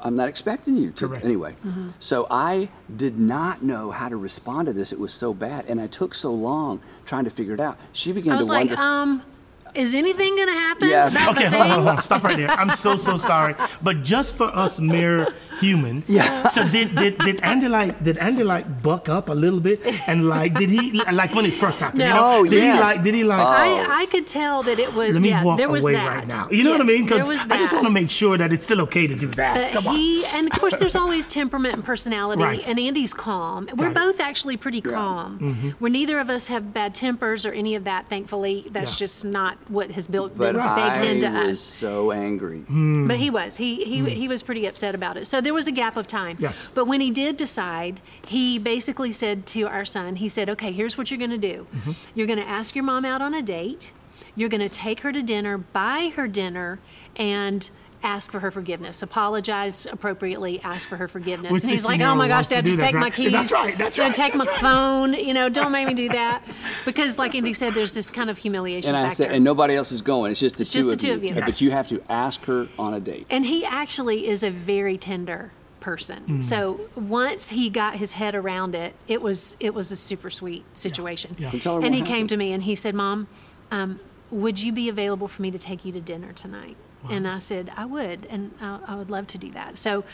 [0.00, 1.06] I'm not expecting you to.
[1.06, 1.22] Correct.
[1.22, 1.88] Anyway, Mm-hmm.
[1.98, 4.90] so I did not know how to respond to this.
[4.90, 7.76] It was so bad, and I took so long trying to figure it out.
[7.92, 8.82] She began I was to like, wonder.
[8.82, 9.22] um,
[9.74, 11.08] is anything going to happen Yeah.
[11.08, 12.02] about Okay, the hold on, hold on.
[12.02, 12.50] Stop right there.
[12.50, 13.54] I'm so so sorry.
[13.82, 15.28] But just for us mere
[15.60, 16.10] humans.
[16.10, 16.46] Yeah.
[16.48, 20.28] So did did did Andy like did Andy like buck up a little bit and
[20.28, 22.02] like did he like when it first happened?
[22.02, 22.14] You No.
[22.14, 22.38] know?
[22.38, 22.74] Oh, did yes.
[22.76, 23.38] he like did he like?
[23.40, 23.86] I, oh.
[24.02, 25.12] I could tell that it was.
[25.12, 26.16] let me yeah, walk there was away that.
[26.16, 26.48] right now.
[26.50, 27.04] You know what I mean?
[27.04, 29.72] Because I just want to make sure that it's still okay to do that.
[29.72, 30.24] But Come on.
[30.34, 32.42] and of course, there's always temperament and personality.
[32.42, 32.68] Right.
[32.68, 33.68] And Andy's calm.
[33.72, 33.94] We're Got it.
[33.94, 35.38] both actually pretty calm.
[35.38, 35.68] Mm-hmm.
[35.80, 38.08] Where neither of us have bad tempers or any of that.
[38.08, 39.04] Thankfully, that's Yeah.
[39.06, 41.60] just not what has built but been baked I into was us.
[41.60, 42.60] so angry.
[42.60, 43.08] Hmm.
[43.08, 43.56] But he was.
[43.56, 44.06] He he hmm.
[44.06, 45.26] he was pretty upset about it.
[45.26, 46.36] So there was a gap of time.
[46.38, 46.70] Yes.
[46.74, 50.96] But when he did decide, he basically said to our son, he said, "Okay, here's
[50.98, 51.66] what you're going to do.
[51.74, 51.92] Mm-hmm.
[52.14, 53.92] You're going to ask your mom out on a date.
[54.34, 56.78] You're going to take her to dinner, buy her dinner,
[57.16, 57.68] and."
[58.04, 59.02] Ask for her forgiveness.
[59.02, 60.60] Apologize appropriately.
[60.62, 61.52] Ask for her forgiveness.
[61.52, 63.30] Which and he's like, "Oh my gosh, Dad, just that, take my keys.
[63.32, 65.14] That's right, that's You know, right, Take my right." phone.
[65.14, 66.42] You know, don't make me do that."
[66.84, 69.22] Because, like Andy said, there's this kind of humiliation And I factor.
[69.24, 70.32] said, and nobody else is going.
[70.32, 71.12] It's just the, It's two, just the of two you.
[71.14, 71.34] of you.
[71.34, 71.60] But Yes.
[71.60, 73.26] you have to ask her on a date.
[73.30, 76.42] And he actually is a very tender person.
[76.42, 80.64] So once he got his head around it, it was it was a super sweet
[80.74, 81.36] situation.
[81.38, 81.50] Yeah.
[81.52, 83.26] So tell her And what he came to me and he said, "Mom,
[83.70, 86.76] um, would you be available for me to take you to dinner tonight?"
[87.10, 90.04] And I said, "I would, and I, I would love to do that." So.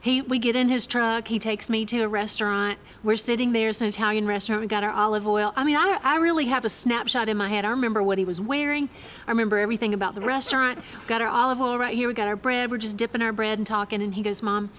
[0.00, 1.26] He, we get in his truck.
[1.26, 2.78] He takes me to a restaurant.
[3.02, 3.68] We're sitting there.
[3.68, 4.60] It's an Italian restaurant.
[4.60, 5.52] We got our olive oil.
[5.56, 7.64] I mean, I, I really have a snapshot in my head.
[7.64, 8.88] I remember what he was wearing.
[9.26, 10.78] I remember everything about the restaurant.
[10.78, 12.06] We got our olive oil right here.
[12.06, 12.70] We got our bread.
[12.70, 14.00] We're just dipping our bread and talking.
[14.00, 14.70] And he goes, Mom,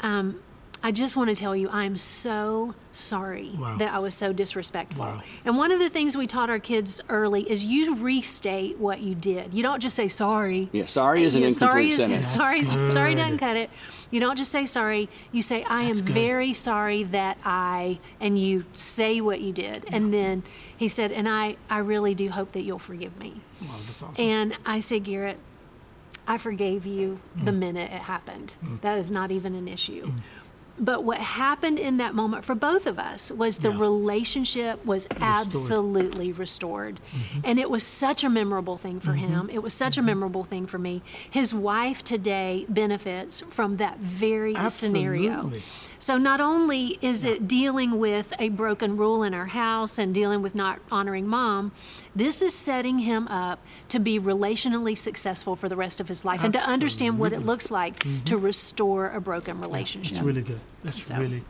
[0.00, 0.40] um,
[0.86, 3.76] I just want to tell you, I'm so sorry Wow.
[3.78, 5.04] that I was so disrespectful.
[5.04, 5.20] Wow.
[5.44, 9.16] And one of the things we taught our kids early is you restate what you
[9.16, 9.52] did.
[9.52, 10.68] You don't just say sorry.
[10.70, 12.26] Yeah, sorry is an Yeah, sorry incomplete is, sentence.
[12.40, 13.20] Sorry, sorry good.
[13.22, 13.68] doesn't cut it.
[14.12, 15.08] You don't just say sorry.
[15.32, 16.04] You say I am good.
[16.10, 19.86] very sorry that I, and you say what you did.
[19.92, 20.44] And then
[20.76, 23.40] he said, and I, I really do hope that you'll forgive me.
[23.60, 24.24] Wow, that's awesome.
[24.24, 25.38] And I said, Garrett,
[26.28, 27.58] I forgave you the Mm.
[27.58, 28.54] minute it happened.
[28.82, 30.12] That is not even an issue.
[30.78, 33.80] But what happened in that moment for both of us was the Yeah.
[33.80, 37.00] relationship was absolutely restored.
[37.16, 37.40] Mm-hmm.
[37.44, 39.48] And it was such a memorable thing for him.
[39.52, 41.02] It was such a memorable thing for me.
[41.30, 45.32] His wife today benefits from that very scenario.
[45.32, 45.62] Absolutely.
[45.98, 50.42] So not only is it dealing with a broken rule in our house and dealing
[50.42, 51.72] with not honoring mom,
[52.16, 56.42] this is setting him up to be relationally successful for the rest of his life
[56.42, 60.16] and to understand what it looks like to restore a broken relationship.
[60.16, 60.60] It's really good.
[60.82, 61.18] That's So.
[61.18, 61.42] really,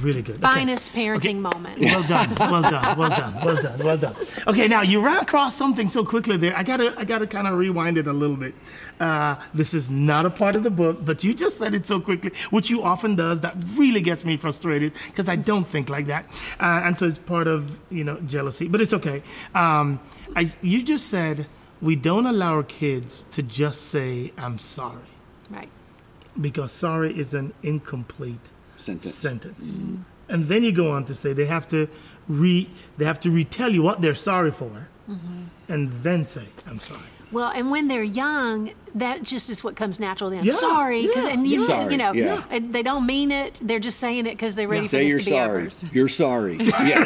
[0.00, 0.34] really good.
[0.36, 0.42] Okay.
[0.42, 1.78] Finest parenting moment.
[1.80, 4.16] Well done, well done, well done, well done, well done.
[4.48, 6.56] Okay, now you ran across something so quickly there.
[6.56, 8.54] I gotta, I gotta kind of rewind it a little bit.
[8.98, 12.00] Uh, this is not a part of the book, but you just said it so
[12.00, 13.40] quickly, which you often does.
[13.42, 16.26] That really gets me frustrated because I don't think like that,
[16.60, 18.66] uh, and so it's part of you know jealousy.
[18.68, 19.22] But it's okay.
[19.54, 20.00] Um, Um,
[20.36, 21.46] I, you just said
[21.82, 25.10] we don't allow our kids to just say I'm sorry
[25.50, 25.68] Right.
[26.40, 29.14] because sorry is an incomplete Sentence.
[29.14, 29.66] sentence.
[29.68, 29.96] Mm-hmm.
[30.28, 31.86] And then you go on to say they have to
[32.28, 35.44] re they have to retell you what they're sorry for, mm-hmm.
[35.68, 37.00] and then say I'm sorry.
[37.32, 40.44] Well, and when they're young, that just is what comes natural to them.
[40.44, 42.42] Yeah, sorry, because yeah, and you, sorry, you know yeah.
[42.50, 43.60] Uh, they don't mean it.
[43.62, 45.66] They're just saying it because they're ready for Say this you're to be sorry.
[45.66, 45.86] over.
[45.92, 46.56] You're sorry.
[46.84, 47.02] Yeah.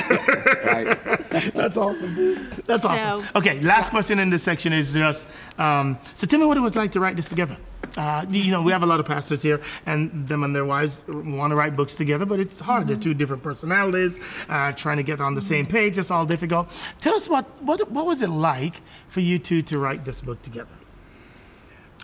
[0.64, 1.17] right.
[1.54, 2.50] That's awesome, dude.
[2.66, 3.28] That's So- awesome.
[3.36, 5.26] Okay, last question in this section is just
[5.58, 7.56] um, so tell me what it was like to write this together.
[7.96, 11.02] Uh, you know, we have a lot of pastors here, and them and their wives
[11.08, 12.86] want to write books together, but it's hard.
[12.86, 15.98] They're two different personalities, uh, trying to get on the same page.
[15.98, 16.68] It's all difficult.
[17.00, 20.40] Tell us what what what was it like for you two to write this book
[20.42, 20.77] together?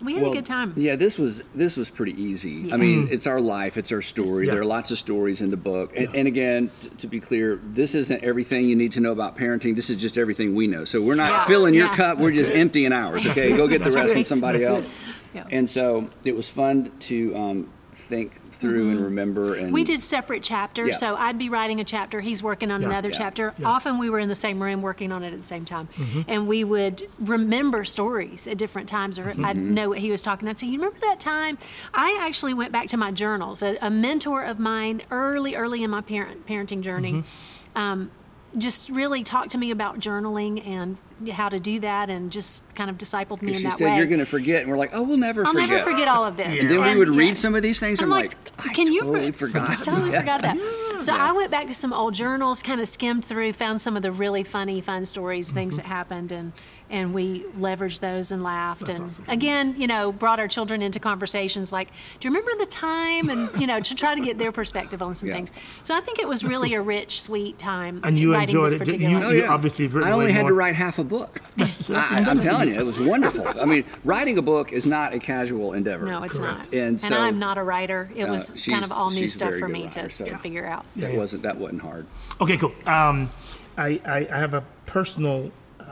[0.03, 0.73] We had a good time.
[0.77, 2.73] Yeah, this was this was pretty easy.
[2.73, 4.47] I mean, it's our life, it's our story.
[4.47, 4.53] Yeah.
[4.55, 7.61] There are lots of stories in the book, and, and again, t- to be clear,
[7.73, 9.77] this isn't everything you need to know about parenting.
[9.77, 10.85] This is just everything we know.
[10.85, 11.45] So we're not Yeah.
[11.47, 11.97] filling your Yeah.
[11.97, 12.19] cup.
[12.19, 13.25] We're just emptying ours.
[13.27, 14.13] Okay, go get the rest it.
[14.15, 14.89] from somebody That's else.
[15.33, 15.45] Yeah.
[15.51, 19.55] And so it was fun to um, think through and remember.
[19.55, 19.73] And Mm-hmm.
[19.75, 20.95] We did separate chapters, Yeah.
[20.97, 22.89] so I'd be writing a chapter, he's working on Yeah.
[22.89, 23.19] another Yeah.
[23.19, 23.55] chapter.
[23.59, 23.69] Yeah.
[23.69, 25.89] Often we were in the same room working on it at the same time.
[25.97, 26.21] Mm-hmm.
[26.29, 29.75] And we would remember stories at different times, or I'd Mm-hmm.
[29.75, 30.49] know what he was talking.
[30.49, 31.59] I'd say, You remember that time?
[31.93, 33.63] I actually went back to my journals.
[33.63, 37.79] A, a mentor of mine, early, early in my parent, parenting journey, Mm-hmm.
[37.79, 38.11] um,
[38.57, 40.97] just really talked to me about journaling and
[41.31, 43.97] how to do that and just kind of discipled me in she that said, way.
[43.97, 46.25] "You're going to forget," and we're like, "Oh, we'll never I'll forget." never forget all
[46.25, 46.61] of this.
[46.61, 47.19] And then we And, would yeah.
[47.19, 48.01] read some of these things.
[48.01, 49.71] I'm, I'm like, like, I can you totally re- forgot.
[49.71, 50.21] I totally Yeah.
[50.21, 50.59] forgot that.
[51.01, 54.03] So I went back to some old journals, kind of skimmed through, found some of
[54.03, 55.83] the really funny, fun stories, things mm-hmm.
[55.83, 56.53] that happened, and
[56.91, 58.89] and we leveraged those and laughed.
[58.89, 61.89] and again, you know, brought our children into conversations like,
[62.21, 65.15] "Do you remember the time?" And you know, to try to get their perspective on
[65.15, 65.35] some Yeah.
[65.35, 65.53] things.
[65.83, 68.01] So I think it was really a rich, sweet time.
[68.05, 68.79] And you writing enjoyed this it.
[68.79, 69.25] You- particular.
[69.27, 69.49] Oh, You yeah.
[69.53, 70.51] obviously written I only had more.
[70.51, 71.41] to write half a book.
[71.57, 73.47] That's- that's I, am telling you, it was wonderful.
[73.61, 76.07] I mean, writing a book is not a casual endeavor.
[76.07, 76.73] no, it's Correct.
[76.73, 76.75] not.
[76.75, 78.11] And so- I'm not a writer.
[78.15, 80.67] It Uh, was kind of all new stuff for me writer, to, so- to figure
[80.67, 80.85] out.
[80.97, 81.19] That yeah.
[81.19, 82.07] wasn't that wasn't hard.
[82.41, 82.73] Okay, cool.
[82.87, 83.31] Um,
[83.77, 85.85] I, I, I have a personal uh,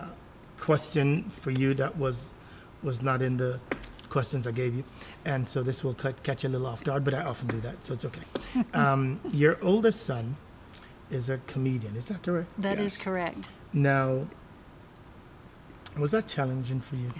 [0.60, 2.30] question for you that was
[2.82, 3.60] was not in the
[4.08, 4.84] questions I gave you,
[5.24, 7.60] and so this will cut, catch you a little off guard, but I often do
[7.60, 8.22] that, so it's okay.
[8.74, 10.36] Um, your oldest son
[11.10, 12.48] is a comedian, is that correct?
[12.58, 13.02] That is Yes.
[13.04, 13.48] correct.
[13.72, 14.26] Now,
[15.96, 17.12] was that challenging for you?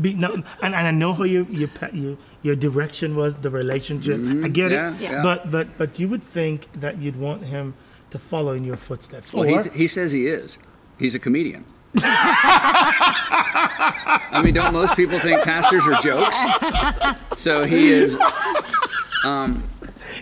[0.00, 3.50] Be, no, and, and I know how you, you, pa- you your direction was the
[3.50, 4.14] relationship.
[4.14, 4.52] I mm-hmm.
[4.52, 5.22] get yeah, it, yeah.
[5.22, 7.74] but but but you would think that you'd want him
[8.10, 9.34] to follow in your footsteps.
[9.34, 10.56] Oh, well, or, he, he says he is.
[10.98, 11.64] He's a comedian.
[14.30, 16.36] I mean, don't most people think pastors are jokes?
[17.40, 18.16] So he is.
[19.24, 19.64] Um,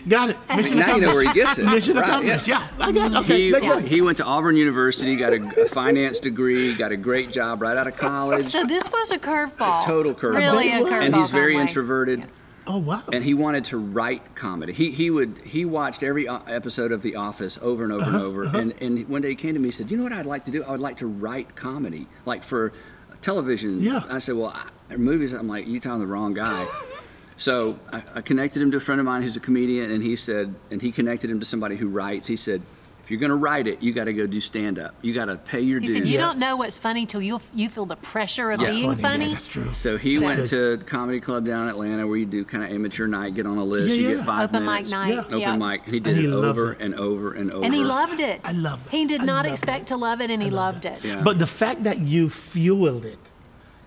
[0.07, 0.37] got it.
[0.55, 1.65] Mission Now you know where he gets it.
[1.65, 2.47] Mission Right, accomplished.
[2.47, 2.67] yeah.
[2.79, 3.17] Yeah, I got it.
[3.17, 6.97] Okay, He, makes he went to Auburn University, got a, a finance degree, got a
[6.97, 8.45] great job right out of college.
[8.45, 9.83] So this was a curveball.
[9.83, 10.37] Total curveball.
[10.37, 11.01] Really a And curveball.
[11.01, 11.67] and he's very Conway.
[11.67, 12.23] introverted.
[12.69, 13.01] Oh wow.
[13.13, 14.73] and he wanted to write comedy.
[14.73, 18.25] He he would he watched every episode of The Office over and over Uh-huh, and
[18.25, 18.43] over.
[18.57, 20.43] And and one day he came to me and said, "You know what I'd like
[20.45, 20.63] to do?
[20.65, 22.73] I would like to write comedy, like for
[23.21, 24.03] television." Yeah.
[24.09, 24.53] I said, "Well,
[24.89, 26.65] I, movies." I'm like, "You are telling the wrong guy."
[27.37, 30.15] so I, I connected him to a friend of mine who's a comedian, and he
[30.15, 32.27] said, and he connected him to somebody who writes.
[32.27, 32.61] He said.
[33.03, 34.93] If you're going to write it, you got to go do stand up.
[35.01, 35.95] You got to pay your He dues.
[35.95, 38.67] said, "You don't know what's funny till you you feel the pressure of Yeah.
[38.71, 39.71] being Funny, funny." Yeah, that's true.
[39.71, 42.65] So he So- went to the comedy club down in Atlanta where you do kind
[42.65, 44.15] of amateur night, get on a list, Yeah, you yeah.
[44.15, 44.91] get five Open mic minutes.
[44.91, 45.13] night.
[45.13, 45.19] Yeah.
[45.21, 45.55] Open yeah.
[45.55, 45.85] mic.
[45.85, 46.81] And he did And he it over it.
[46.81, 47.63] and over and over.
[47.63, 48.41] And he loved it.
[48.43, 48.91] I love it.
[48.91, 50.99] He did I not love expect to love it, and he loved it.
[51.01, 51.21] Yeah.
[51.23, 53.31] But the fact that you fueled it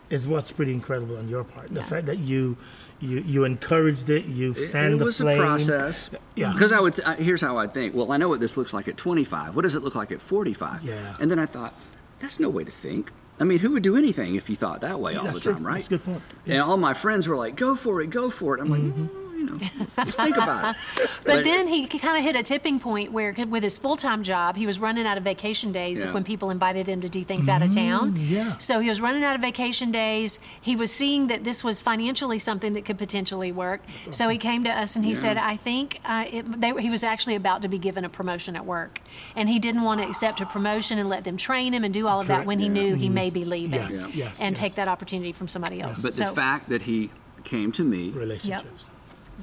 [0.09, 1.69] is what's pretty incredible on your part.
[1.69, 1.85] The Yeah.
[1.85, 2.57] fact that you
[3.01, 5.41] you you encouraged it, you It, fanned it the was flame.
[5.41, 6.11] a process.
[6.35, 6.53] Yeah.
[6.53, 6.95] Because I would.
[6.95, 7.95] Th- I- here's how I think.
[7.95, 9.57] Well, I know what this looks like at 25.
[9.57, 10.83] What does it look like at 45?
[10.85, 11.17] Yeah.
[11.21, 11.75] And then I thought,
[12.21, 13.11] that's no way to think.
[13.41, 15.55] I mean, who would do anything if you thought that way all That's the true.
[15.55, 15.75] time, right?
[15.77, 16.23] That's a good point.
[16.45, 16.55] Yeah.
[16.55, 19.07] And all my friends were like, "Go for it, go for it." I'm like, Mm-hmm.
[19.07, 21.11] "Mm, you know, let's, let's think about it.
[21.25, 24.57] But then he kind of hit a tipping point where, with his full time job,
[24.57, 26.13] he was running out of vacation days Yeah.
[26.13, 28.13] when people invited him to do things out of town.
[28.15, 28.57] Mm, yeah.
[28.59, 30.39] So he was running out of vacation days.
[30.61, 33.83] He was seeing that this was financially something that could potentially work.
[34.11, 37.03] So he came to us and he said, I think uh, it, they, he was
[37.05, 39.01] actually about to be given a promotion at work.
[39.37, 42.07] And he didn't want to accept a promotion and let them train him and do
[42.07, 42.47] all of that Correct.
[42.49, 44.59] when he knew he may be leaving Yes, yes, and yes.
[44.59, 46.03] take that opportunity from somebody else.
[46.03, 47.11] But so, the fact that he
[47.45, 48.87] came to me, relationships.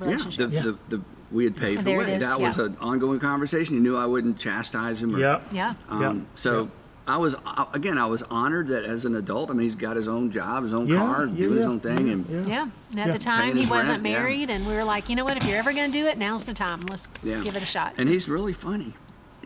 [0.06, 0.52] Relationship.
[0.52, 0.76] yeah, the, Yeah.
[0.90, 2.16] the, the we had paid for There it way.
[2.16, 2.66] is, That was yeah.
[2.66, 3.76] an ongoing conversation.
[3.76, 5.16] He knew I wouldn't chastise him.
[5.16, 5.42] Or, Yeah.
[5.52, 5.74] yeah.
[5.90, 6.16] Um, Yeah.
[6.36, 6.72] So
[7.06, 9.50] I was uh, again, I was honored that as an adult.
[9.50, 11.66] I mean, he's got his own job, his own Yeah, car, yeah, doing his yeah,
[11.72, 12.46] own thing, yeah, and yeah.
[12.48, 13.14] Yeah, and at Yeah.
[13.14, 14.20] the time he his wasn't rent, yeah.
[14.22, 15.36] married, and we were like, you know what?
[15.38, 16.82] If you're ever going to do it, now's the time.
[16.86, 17.42] Let's yeah.
[17.42, 17.94] give it a shot.
[17.98, 18.94] And he's really funny.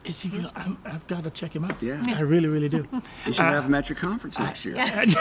[0.04, 0.30] Is he?
[0.30, 0.46] Real?
[0.56, 1.82] I'm, I've got to check him out.
[1.82, 2.02] Yeah.
[2.08, 2.88] I really, really do.
[3.26, 4.76] You should have him at your conference next year.
[4.76, 5.14] That's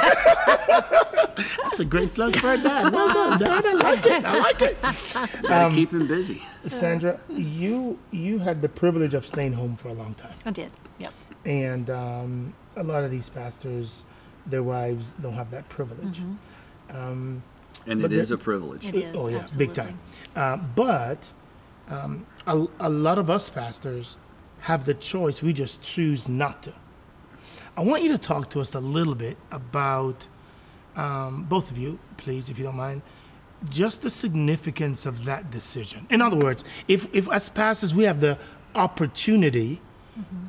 [1.80, 2.92] a great plug for dad.
[2.92, 3.66] Well done, dad.
[3.66, 4.24] I like it.
[4.24, 4.80] I like it.
[5.42, 6.42] Gotta Um, keep him busy.
[6.66, 10.70] Sandra, you you had the privilege of staying home for a long time, I did.
[10.98, 11.12] Yep.
[11.46, 14.02] and um, a lot of these pastors,
[14.46, 16.20] their wives don't have that privilege.
[17.86, 18.84] And it is a privilege.
[18.86, 19.14] It is.
[19.18, 19.66] oh yeah, absolutely.
[19.66, 19.98] big time.
[20.36, 21.30] Uh, but
[21.88, 24.16] um, a, a lot of us pastors
[24.62, 25.42] have the choice.
[25.42, 26.72] We just choose not to.
[27.76, 30.26] I want you to talk to us a little bit about
[30.96, 33.02] um, both of you, please, if you don't mind.
[33.68, 36.06] just the significance of that decision.
[36.10, 38.38] In other words, if, if as pastors we have the
[38.74, 39.80] opportunity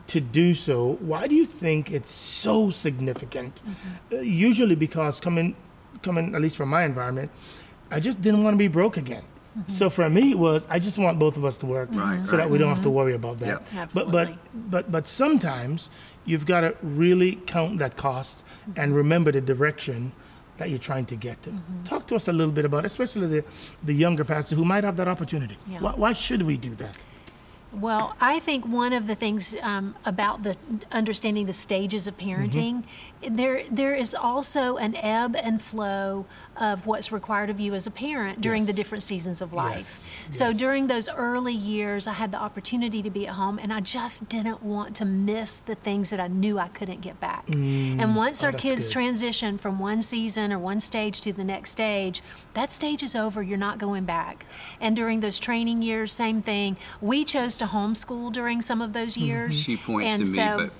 [0.08, 3.63] to do so, why do you think it's so significant?
[4.12, 5.56] Uh, usually because coming,
[6.02, 7.32] coming at least from my environment,
[7.89, 9.24] I just didn't want to be broke again.
[9.58, 9.72] Mm-hmm.
[9.72, 12.38] So for me, it was I just want both of us to work, Right, so
[12.38, 12.98] that we don't have to mm-hmm.
[12.98, 13.64] worry about that.
[13.74, 13.92] Yep.
[13.94, 14.34] But but
[14.72, 15.90] but but sometimes
[16.26, 18.80] you've got to really count that cost mm-hmm.
[18.80, 20.14] and remember the direction
[20.58, 21.52] that you're trying to get to.
[21.84, 23.44] Talk to us a little bit about, especially the
[23.84, 25.58] the younger pastor who might have that opportunity.
[25.68, 25.82] Yeah.
[25.82, 26.98] Why, why should we do that?
[27.73, 30.57] Well, I think one of the things um, about the
[30.91, 32.84] understanding the stages of parenting,
[33.29, 36.25] there there is also an ebb and flow
[36.57, 39.77] of what's required of you as a parent during the different seasons of life.
[39.77, 40.57] Yes, So yes.
[40.57, 44.27] during those early years, I had the opportunity to be at home, and I just
[44.27, 47.45] didn't want to miss the things that I knew I couldn't get back.
[47.47, 48.93] and once oh, our kids good.
[48.93, 52.21] transition from one season or one stage to the next stage,
[52.53, 53.41] that stage is over.
[53.41, 54.45] You're not going back.
[54.81, 56.75] And during those training years, same thing.
[56.99, 59.60] We chose to homeschool during some of those years.
[59.62, 60.74] She points and to me, but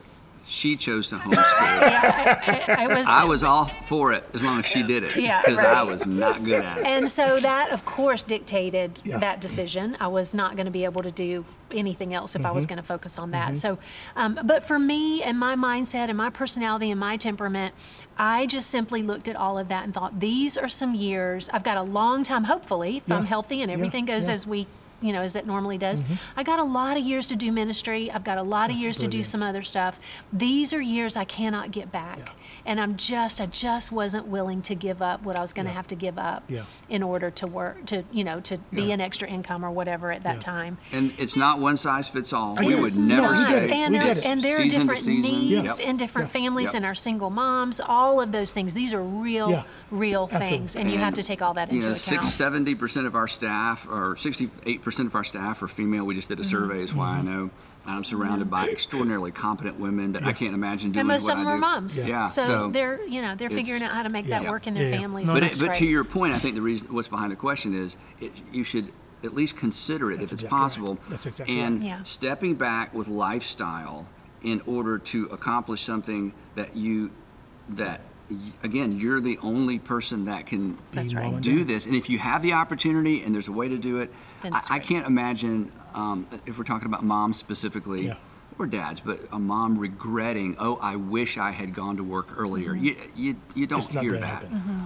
[0.48, 1.32] she chose to homeschool.
[1.82, 3.08] yeah, I, I, I was.
[3.08, 5.16] I was all for it as long as she did it.
[5.16, 6.86] Yeah, Because I was not good at it.
[6.86, 9.20] And so that, of course, dictated Yeah.
[9.20, 9.96] that decision.
[10.00, 12.56] I was not going to be able to do anything else if I Mm-hmm.
[12.56, 13.56] was going to focus on that.
[13.56, 13.78] So,
[14.18, 17.74] um, but for me and my mindset and my personality and my temperament,
[18.18, 21.50] I just simply looked at all of that and thought, these are some years.
[21.54, 23.78] I've got a long time, hopefully, if I'm healthy and Yeah.
[23.78, 24.34] everything goes Yeah.
[24.34, 24.68] as we
[25.02, 26.06] you know, as it normally does.
[26.38, 28.12] I got a lot of years to do ministry.
[28.12, 30.00] I've got a lot of That's years to do some other stuff.
[30.32, 32.36] These are years I cannot get back.
[32.66, 35.72] And I'm just, I just wasn't willing to give up what I was going to
[35.72, 36.64] have to give up Yeah.
[36.90, 38.94] in order to work, to, you know, to be Yeah.
[38.94, 40.40] an extra income or whatever at that Yeah.
[40.40, 40.78] time.
[40.92, 42.58] And it's not one size fits all.
[42.60, 43.48] I We would never we not.
[43.48, 43.72] say it.
[43.72, 45.90] and, We uh, and there are different needs Yeah.
[45.90, 46.34] in different Yeah.
[46.42, 46.76] families Yep.
[46.76, 48.74] and our single moms, all of those things.
[48.74, 49.64] These are real, Yeah.
[49.90, 50.50] real Absolutely.
[50.58, 50.76] things.
[50.76, 52.28] And you have to take all that you into know, account.
[52.28, 54.16] six, 70% of our staff, or
[54.92, 56.06] 68% of our staff are female.
[56.06, 56.50] We just did a mm-hmm.
[56.50, 57.28] survey, is why I mm-hmm.
[57.28, 57.50] know.
[57.84, 61.38] I'm surrounded by extraordinarily competent women that I can't imagine doing and most what of
[61.40, 61.62] them I are do.
[61.62, 62.08] moms.
[62.08, 62.28] Yeah.
[62.28, 64.52] So, they're, you know, they're it's- figuring out how to make that Yeah.
[64.52, 65.00] work in their Yeah, yeah.
[65.00, 65.28] families.
[65.28, 65.90] No, and But, that's it, but to great.
[65.90, 68.92] your point, I think the reason what's behind the question is it, you should
[69.24, 70.62] at least consider it That's if it's exactly right.
[70.64, 70.98] possible.
[71.10, 71.88] That's exactly and right.
[71.88, 72.04] Yeah.
[72.04, 74.08] stepping back with lifestyle
[74.44, 77.12] in order to accomplish something that you
[77.70, 78.06] that y-
[78.64, 81.40] again you're the only person that can That's right.
[81.42, 81.86] do this.
[81.86, 84.12] And if you have the opportunity and there's a way to do it,
[84.44, 88.08] I, it's I can't imagine um, if we're talking about moms specifically.
[88.08, 88.16] Yeah.
[88.60, 92.76] Or dads, but a mom regretting, oh, I wish I had gone to work earlier.
[92.76, 94.44] You, you, you don't hear gonna that.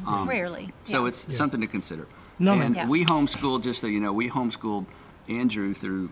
[0.08, 0.72] Um, Rarely.
[0.86, 1.10] so yeah.
[1.10, 2.08] it's something to consider.
[2.40, 2.88] No, and Yeah.
[2.88, 4.86] we homeschooled, just so you know, we homeschooled
[5.28, 6.10] Andrew through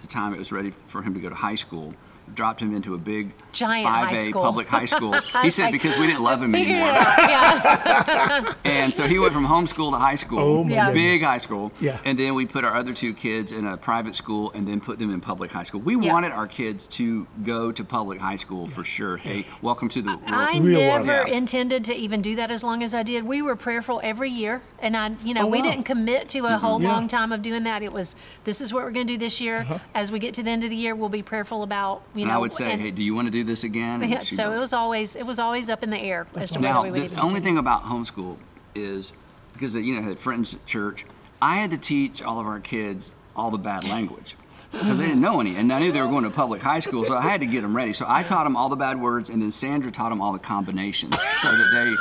[0.00, 1.94] the time it was ready for him to go to high school.
[2.34, 4.42] Dropped him into a big Giant 5A school.
[4.42, 5.14] public high school.
[5.42, 6.88] He said because we didn't love him anymore.
[6.88, 8.54] Yeah.
[8.64, 10.90] And so he went from homeschool to high school, Oh, my Yeah.
[10.92, 11.70] big high school.
[11.80, 11.98] Yeah.
[12.04, 14.98] And then we put our other two kids in a private school and then put
[14.98, 15.80] them in public high school.
[15.80, 16.12] We Yeah.
[16.12, 19.16] wanted our kids to go to public high school for sure.
[19.16, 20.22] Hey, welcome to the world.
[20.26, 21.06] I Real world.
[21.06, 21.34] never Yeah.
[21.36, 23.24] intended to even do that as long as I did.
[23.24, 25.64] We were prayerful every year, and I, you know, Oh, we wow.
[25.70, 26.92] didn't commit to a whole Yeah.
[26.92, 27.82] long time of doing that.
[27.82, 29.58] It was, this is what we're going to do this year.
[29.60, 29.78] Uh-huh.
[29.94, 32.28] As we get to the end of the year, we'll be prayerful about, you and
[32.30, 32.34] know.
[32.34, 34.02] I would say, and- hey, do you want to do this again?
[34.02, 36.52] And yeah, so go, it was always, it was always up in the air as
[36.52, 37.16] to Now, whether we would do it.
[37.16, 37.50] the only continue.
[37.50, 38.36] thing about homeschool
[38.74, 39.12] is
[39.52, 41.04] because you know, had friends at church,
[41.42, 44.36] I had to teach all of our kids all the bad language
[44.72, 47.04] because they didn't know any, and I knew they were going to public high school,
[47.04, 47.92] so I had to get them ready.
[47.92, 50.38] So I taught them all the bad words, and then Sandra taught them all the
[50.40, 51.96] combinations so that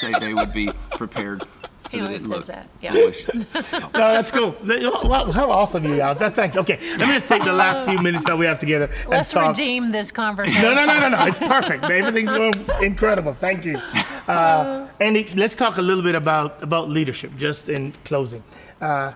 [0.00, 1.44] they they, they would be prepared.
[1.92, 2.92] He always says that, yeah.
[2.94, 4.52] No, that's cool.
[5.32, 6.18] How awesome you guys.
[6.18, 6.60] Thank you.
[6.60, 8.90] Okay, let me just take the last few minutes that we have together.
[9.02, 9.48] and Let's talk.
[9.56, 10.62] redeem this conversation.
[10.62, 11.26] No, no, no, no, no.
[11.26, 11.84] It's perfect.
[11.84, 13.34] Everything's going incredible.
[13.34, 13.76] Thank you.
[14.28, 18.42] Uh, Andy, let's talk a little bit about, about leadership, just in closing.
[18.80, 19.12] Uh,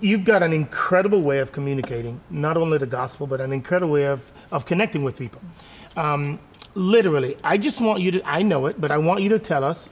[0.00, 4.06] you've got an incredible way of communicating, not only the gospel, but an incredible way
[4.06, 5.40] of, of connecting with people.
[5.96, 6.38] Um,
[6.74, 9.64] literally, I just want you to, I know it, but I want you to tell
[9.64, 9.88] us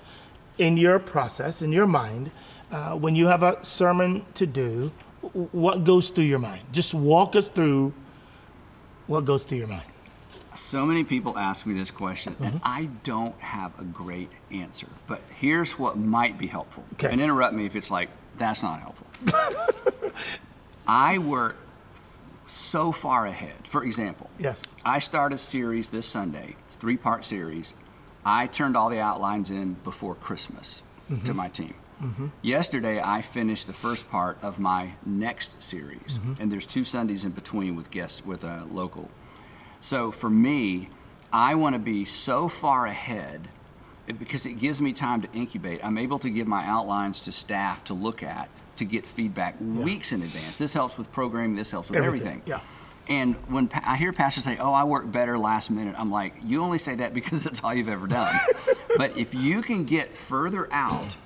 [0.61, 2.31] in your process, in your mind,
[2.71, 4.93] uh, when you have a sermon to do,
[5.53, 6.63] what goes through your mind?
[6.73, 7.93] Just walk us through
[9.07, 9.83] what goes through your mind.
[10.55, 12.45] So many people ask me this question, Mm-hmm.
[12.45, 14.87] and I don't have a great answer.
[15.07, 16.85] But here's what might be helpful.
[16.95, 17.11] Okay.
[17.11, 19.07] And interrupt me if it's like, that's not helpful.
[20.87, 21.57] I work
[22.47, 23.55] so far ahead.
[23.69, 24.63] For example, Yes.
[24.85, 26.57] I start a series this Sunday.
[26.67, 27.75] It's a three part series.
[28.25, 31.37] I turned all the outlines in before Christmas to mm-hmm.
[31.37, 31.75] my team.
[32.03, 32.29] Mm-hmm.
[32.43, 36.35] Yesterday, I finished the first part of my next series, mm-hmm.
[36.41, 39.11] and there's two Sundays in between with guests with a local.
[39.81, 40.89] So for me,
[41.33, 43.49] I want to be so far ahead
[44.07, 45.81] because it gives me time to incubate.
[45.85, 50.13] I'm able to give my outlines to staff to look at to get feedback weeks
[50.13, 50.59] in advance.
[50.59, 51.55] This helps with programming.
[51.55, 52.43] This helps with Everything, everything.
[52.47, 52.61] yeah.
[53.11, 56.33] And when pa- I hear pastors say, "Oh, I work better last minute," I'm like,
[56.45, 58.39] "You only say that because that's all you've ever done."
[58.97, 61.17] but if you can get further out,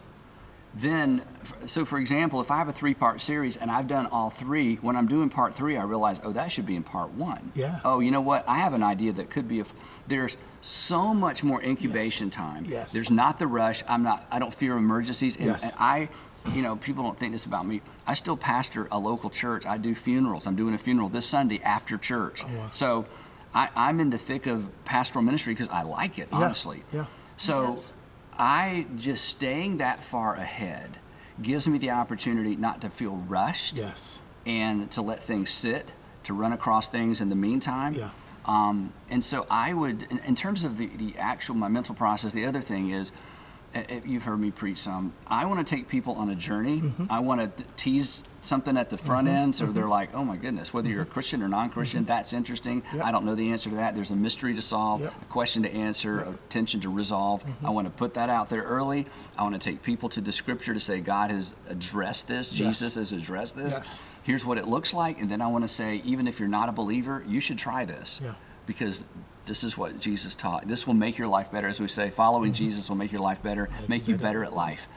[0.74, 1.22] then
[1.66, 4.96] so for example, if I have a three-part series and I've done all three, when
[4.96, 7.52] I'm doing part three, I realize, oh, that should be in part one.
[7.54, 7.80] Yeah.
[7.84, 8.44] Oh, you know what?
[8.48, 9.58] I have an idea that could be.
[9.58, 9.74] A f-
[10.08, 12.64] there's so much more incubation time.
[12.64, 12.92] Yes.
[12.92, 13.84] There's not the rush.
[13.86, 14.26] I'm not.
[14.30, 15.36] I don't fear emergencies.
[15.36, 15.64] And, Yes.
[15.64, 16.08] and I,
[16.52, 17.80] you know, people don't think this about me.
[18.06, 19.64] I still pastor a local church.
[19.66, 20.46] I do funerals.
[20.46, 22.44] I'm doing a funeral this Sunday after church.
[22.44, 23.06] Oh, So,
[23.54, 26.28] I, I'm in the thick of pastoral ministry because I like it.
[26.32, 26.82] Honestly.
[26.92, 27.06] yeah.
[27.36, 27.94] So, Yes.
[28.36, 30.98] I just staying that far ahead
[31.40, 34.18] gives me the opportunity not to feel rushed Yes.
[34.44, 35.92] and to let things sit,
[36.24, 37.94] to run across things in the meantime.
[37.94, 38.10] Yeah.
[38.44, 42.32] Um, and so I would, in, in terms of the, the actual, my mental process,
[42.34, 43.14] the other thing is, if
[44.04, 46.80] you've heard me preach some, I want to take people on a journey.
[46.80, 47.06] Mm-hmm.
[47.10, 50.72] I want to tease something at the front end so they're like, oh my goodness,
[50.74, 52.82] whether you're a Christian or non Christian, that's interesting.
[52.82, 52.96] Mm-hmm.
[52.98, 53.06] Yep.
[53.06, 53.94] I don't know the answer to that.
[53.94, 55.14] There's a mystery to solve, Yep.
[55.22, 57.42] a question to answer, a tension to resolve.
[57.44, 57.66] Mm-hmm.
[57.66, 59.06] I want to put that out there early.
[59.38, 62.58] I want to take people to the scripture to say, God has addressed this, Yes.
[62.78, 63.88] Jesus has addressed this Yes.
[64.22, 66.68] here's what it looks like and then i want to say even if you're not
[66.68, 68.34] a believer you should try this Yeah.
[68.66, 69.04] because
[69.46, 72.52] this is what jesus taught this will make your life better as we say following
[72.52, 72.64] Mm-hmm.
[72.64, 74.88] jesus will make your life better make you better at life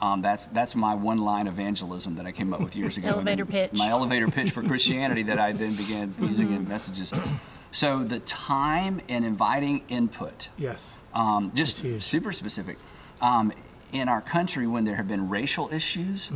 [0.00, 3.44] um, that's that's my one line evangelism that i came up with years ago Elevator
[3.46, 3.72] pitch.
[3.74, 7.12] my elevator pitch for christianity that i then began using in messages
[7.72, 10.94] so the time and inviting input Yes.
[11.14, 12.78] um, just super specific.
[13.20, 13.52] Um,
[13.92, 16.30] in our country, when there have been racial issues,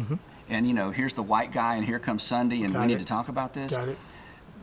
[0.48, 2.72] and you know, here's the white guy, and here comes Sunday, and Mm-hmm.
[2.74, 3.76] Got we need to talk about this.
[3.76, 3.98] Got it.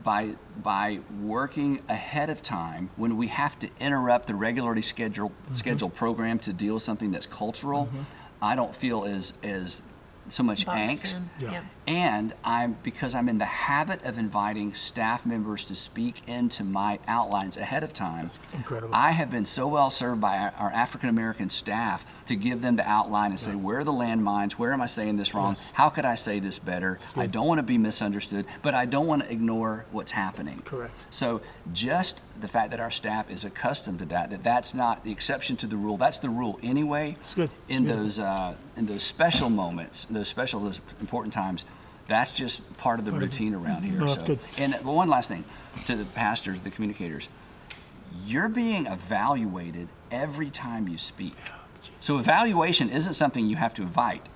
[0.08, 0.24] By
[0.64, 5.53] by working ahead of time, when we have to interrupt the regularly scheduled Mm-hmm.
[5.53, 7.89] scheduled program to deal with something that's cultural,
[8.41, 9.84] I don't feel as as
[10.30, 11.22] so much Boxed angst.
[11.39, 11.51] Yeah.
[11.51, 11.64] Yeah.
[11.88, 17.00] And I'm because I'm in the habit of inviting staff members to speak into my
[17.08, 18.30] outlines ahead of time.
[18.54, 18.94] incredible.
[18.94, 22.88] I have been so well served by our, African American staff to give them the
[22.88, 24.54] outline and say, where are the landmines?
[24.54, 25.54] Where am I saying this wrong?
[25.54, 25.70] Yes.
[25.74, 27.00] How could I say this better?
[27.16, 30.62] I don't want to be misunderstood, but I don't want to ignore what's happening.
[30.66, 30.94] Correct.
[31.10, 35.12] So just the fact that our staff is accustomed to that, that that's not the
[35.12, 35.98] exception to the rule.
[35.98, 37.16] That's the rule anyway.
[37.22, 37.50] It's good.
[37.68, 41.66] It's In those uh, in those special moments, those special, those important times,
[42.08, 43.99] that's just part of the routine around here.
[43.99, 45.43] No, so, and one last thing
[45.86, 47.28] to the pastors, the communicators,
[48.26, 51.36] you're being evaluated every time you speak.
[51.99, 54.28] So evaluation isn't something you have to invite.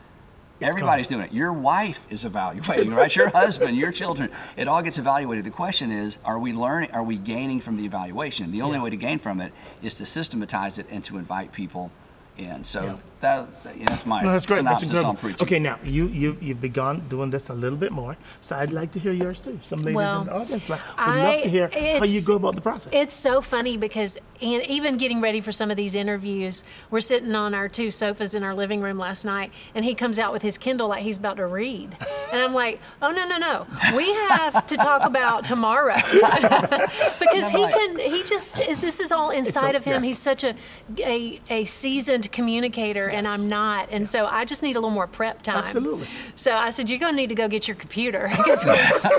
[0.61, 1.34] Everybody's doing it.
[1.34, 3.15] Your wife is evaluating, right?
[3.15, 4.30] Your husband, your children.
[4.55, 5.43] It all gets evaluated.
[5.43, 8.51] The question is, are we learning, are we gaining from the evaluation?
[8.51, 11.91] The only way to gain from it is to systematize it and to invite people
[12.38, 12.63] in.
[12.63, 12.97] So Yeah.
[13.22, 14.63] That, that- that's my No, that's great.
[14.63, 15.19] That's synopsis on incredible.
[15.22, 15.47] preaching.
[15.47, 18.91] Okay, now you you've, you've begun doing this a little bit more, so I'd like
[18.93, 19.57] to hear yours too.
[19.61, 21.67] Some ladies Well, in the audience like, would love to hear
[21.99, 22.91] how you go about the process.
[22.93, 27.36] It's so funny because and even getting ready for some of these interviews, we're sitting
[27.36, 30.41] on our two sofas in our living room last night, and he comes out with
[30.41, 31.95] his Kindle like he's about to read,
[32.34, 35.95] and I'm like, oh no no no, we have to talk about tomorrow
[37.19, 39.95] because he can he just this is all inside a- of him.
[39.95, 40.03] yes.
[40.03, 40.55] He's such a
[40.99, 45.07] a, a seasoned communicator, and I'm not, and so I just need a little more
[45.07, 45.64] prep time.
[45.66, 46.07] Absolutely.
[46.36, 48.72] So I said, you're going to need to go get your computer because we,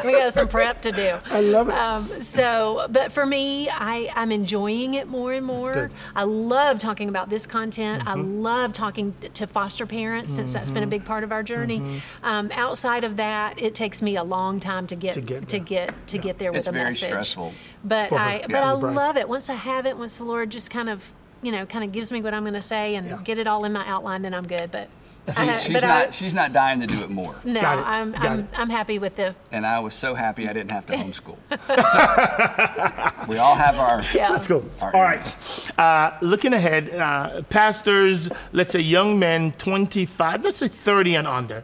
[0.04, 1.18] we got some prep to do.
[1.26, 1.74] I love it.
[1.74, 5.72] Um, so, but for me, I, I'm enjoying it more and more.
[5.74, 5.90] good.
[6.16, 8.02] I love talking about this content.
[8.06, 8.42] I Mm-hmm.
[8.42, 11.80] love talking to foster parents since that's been a big part of our journey.
[11.80, 12.24] Mm-hmm.
[12.24, 15.56] Um, outside of that, it takes me a long time to get To get to
[15.56, 15.64] there.
[15.64, 17.08] get to get there with It's a very message.
[17.08, 17.52] stressful.
[17.84, 18.46] But For her, I yeah.
[18.48, 18.94] but I For the bride.
[18.96, 19.28] love it.
[19.28, 21.12] Once I have it, once the Lord just kind of
[21.42, 23.18] you know kind of gives me what I'm going to say and Yeah.
[23.24, 24.70] get it all in my outline, then I'm good.
[24.70, 24.88] But
[25.26, 27.36] She- ha- she's, but not, I, she's not dying to do it more.
[27.44, 27.86] no, Got it.
[27.86, 28.46] I'm Got I'm, it.
[28.58, 31.36] I'm happy with the And I was so happy I didn't have to homeschool.
[33.22, 34.02] So, we all have our.
[34.14, 34.30] yeah.
[34.30, 34.64] Let's go.
[34.80, 35.20] All All right.
[35.24, 35.78] right.
[35.78, 41.62] Uh, looking ahead, uh, pastors, let's say young men, 25, let's say 30 and under.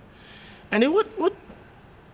[0.70, 1.34] And it, what, what,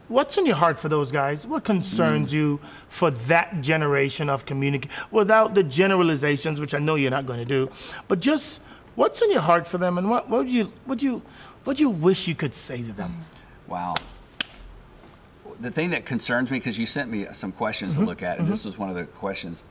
[0.09, 1.47] what's in your heart for those guys?
[1.47, 2.37] What concerns hmm.
[2.37, 7.41] you for that generation of communicate without the generalizations, which I know you're not going
[7.41, 7.71] to do,
[8.09, 8.61] but just
[8.95, 11.23] what's in your heart for them and what, what would you, what do you,
[11.65, 13.11] what do you wish you could say to them?
[13.13, 13.71] Hmm.
[13.71, 13.95] Wow.
[15.61, 18.09] The thing that concerns me, because you sent me some questions to mm-hmm.
[18.09, 18.51] look at, and mm-hmm.
[18.51, 19.63] this was one of the questions.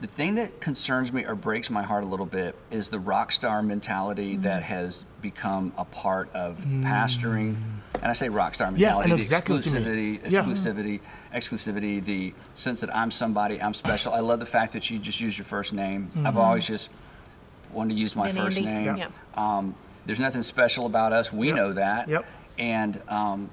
[0.00, 3.32] The thing that concerns me or breaks my heart a little bit is the rock
[3.32, 7.56] star mentality that has become a part of pastoring.
[7.94, 10.18] And I say rock star mentality, know the exactly what you mean.
[10.20, 10.42] exclusivity, Yeah.
[10.42, 11.00] exclusivity,
[11.34, 14.12] exclusivity, the sense that I'm somebody, I'm special.
[14.12, 16.10] I love the fact that you just use your first name.
[16.24, 16.90] I've always just
[17.72, 18.70] wanted to use my And first Andy.
[18.70, 18.96] name.
[18.98, 19.12] Yep.
[19.38, 19.74] Um,
[20.04, 21.32] there's nothing special about us.
[21.32, 22.08] We know that.
[22.08, 22.26] Yep.
[22.58, 23.50] And um,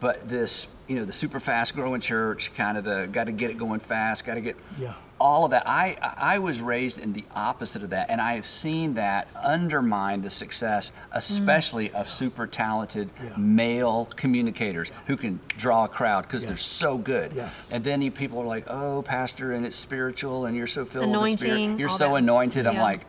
[0.00, 3.50] but this, you know, the super fast growing church, kind of the got to get
[3.50, 4.94] it going fast, got to get Yeah.
[5.18, 5.66] all of that.
[5.66, 10.22] I I was raised in the opposite of that, and I have seen that undermine
[10.22, 11.94] the success, especially mm.
[11.94, 13.30] of super talented Yeah.
[13.36, 17.32] male communicators who can draw a crowd because they're so good.
[17.34, 17.72] Yes.
[17.72, 21.10] And then you, people are like, "Oh, pastor, and it's spiritual, and you're so filled
[21.10, 21.78] with the Spirit.
[21.78, 22.16] You're so that.
[22.16, 23.00] anointed." I'm like,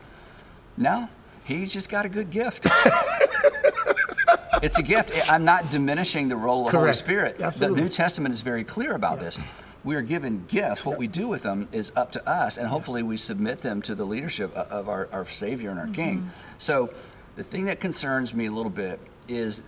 [0.76, 1.08] no,
[1.44, 2.66] he's just got a good gift.
[4.62, 5.30] it's a gift.
[5.30, 7.40] I'm not diminishing the role of the Holy Spirit.
[7.40, 7.76] Absolutely.
[7.76, 9.38] The New Testament is very clear about this.
[9.84, 10.84] We are given gifts.
[10.84, 13.94] What we do with them is up to us, and hopefully we submit them to
[13.94, 16.18] the leadership of our, our Savior and our King.
[16.18, 16.28] Mm-hmm.
[16.58, 16.92] So,
[17.36, 18.98] the thing that concerns me a little bit
[19.28, 19.62] is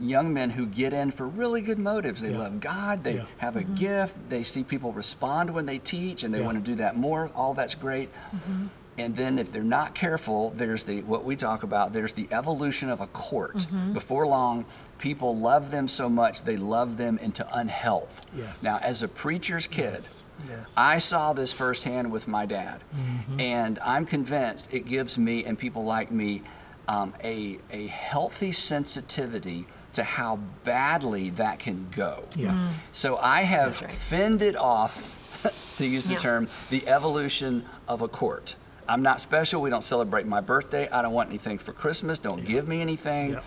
[0.00, 2.20] young men who get in for really good motives.
[2.20, 2.38] They Yeah.
[2.38, 3.24] love God, they Yeah.
[3.38, 3.74] have a mm-hmm.
[3.74, 6.46] gift, they see people respond when they teach, and they Yeah.
[6.46, 7.30] want to do that more.
[7.34, 8.10] All that's great.
[8.34, 8.66] Mm-hmm.
[8.98, 12.90] And then if they're not careful, there's the what we talk about, there's the evolution
[12.90, 13.56] of a court.
[13.56, 13.92] Mm-hmm.
[13.92, 14.64] Before long,
[14.98, 18.26] people love them so much they love them into unhealth.
[18.36, 18.62] Yes.
[18.62, 20.22] Now, as a preacher's kid, Yes.
[20.48, 20.72] Yes.
[20.76, 23.40] I saw this firsthand with my dad, mm-hmm.
[23.40, 26.42] and I'm convinced it gives me and people like me
[26.86, 32.24] um, a, a healthy sensitivity to how badly that can go.
[32.36, 32.52] Yes.
[32.60, 32.74] Mm.
[32.92, 33.92] So I have right.
[33.92, 35.16] fended off,
[35.76, 36.18] to use the Yeah.
[36.18, 38.54] term, the evolution of a court.
[38.88, 39.60] I'm not special.
[39.60, 40.88] We don't celebrate my birthday.
[40.88, 42.18] I don't want anything for Christmas.
[42.18, 43.32] Don't give me anything.
[43.32, 43.40] Yeah.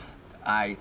[0.45, 0.77] I,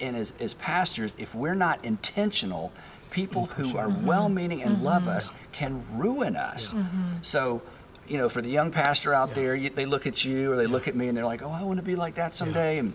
[0.00, 2.72] and as, as pastors, if we're not intentional,
[3.10, 4.06] people who are mm-hmm.
[4.06, 5.10] well-meaning and love mm-hmm.
[5.10, 6.74] us can ruin us.
[6.74, 7.14] Mm-hmm.
[7.22, 7.62] So,
[8.08, 10.66] you know, for the young pastor out there, you, they look at you or they
[10.66, 12.92] look at me and they're like, "Oh, I want to be like that someday." And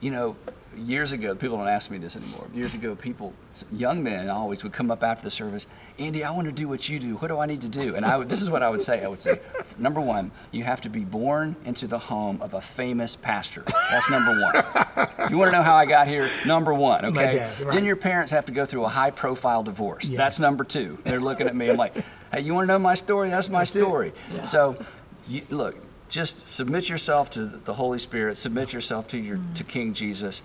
[0.00, 0.36] you know,
[0.78, 2.46] years ago, people don't ask me this anymore.
[2.54, 3.32] Years ago, people,
[3.72, 5.66] young men, always would come up after the service.
[5.98, 7.16] Andy, I want to do what you do.
[7.16, 7.96] What do I need to do?
[7.96, 9.04] And I would, this is what I would say.
[9.04, 9.40] I would say,
[9.78, 13.64] number one, you have to be born into the home of a famous pastor.
[13.90, 14.64] That's number one.
[15.18, 17.38] If you want to know how I got here, number one, okay?
[17.38, 17.74] dad, right.
[17.74, 20.04] Then your parents have to go through a high-profile divorce.
[20.04, 20.16] Yes.
[20.16, 20.98] That's number two.
[21.04, 21.68] They're looking at me.
[21.68, 21.94] I'm like,
[22.32, 23.30] hey, you want to know my story?
[23.30, 24.12] That's my story.
[24.44, 24.76] So,
[25.26, 25.76] you, look,
[26.08, 28.38] just submit yourself to the Holy Spirit.
[28.38, 30.40] Submit yourself to your to King Jesus.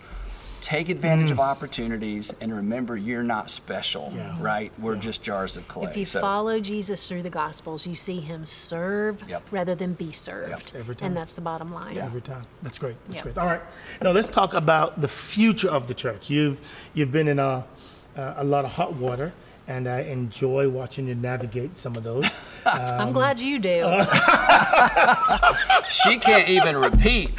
[0.63, 4.15] Take advantage of opportunities and remember you're not special, Mm.
[4.15, 4.37] Yeah.
[4.39, 4.71] right?
[4.79, 5.89] We're just jars of clay.
[5.89, 9.43] If you So- follow Jesus through the Gospels, you see him serve Yep.
[9.51, 10.71] rather than be served.
[10.73, 11.07] Every time.
[11.07, 11.97] And that's the bottom line.
[11.97, 12.45] Every time.
[12.61, 12.95] That's great.
[13.07, 13.23] That's Yeah.
[13.23, 13.37] great.
[13.37, 13.59] All right.
[14.01, 16.29] Now let's talk about the future of the church.
[16.29, 16.61] You've
[16.93, 17.65] you've been in a
[18.15, 19.33] uh, a lot of hot water,
[19.67, 22.25] and I enjoy watching you navigate some of those.
[22.65, 23.81] I'm um, glad you do.
[23.85, 25.53] Uh,
[25.89, 27.31] she can't even repeat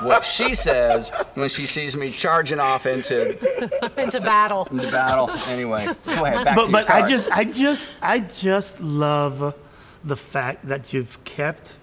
[0.00, 3.32] what she says when she sees me charging off into
[4.00, 4.66] into battle.
[4.70, 5.30] Into battle.
[5.48, 6.44] Anyway, go ahead.
[6.44, 6.94] Back to but you.
[6.94, 9.54] I just I just I just love
[10.04, 11.76] the fact that you've kept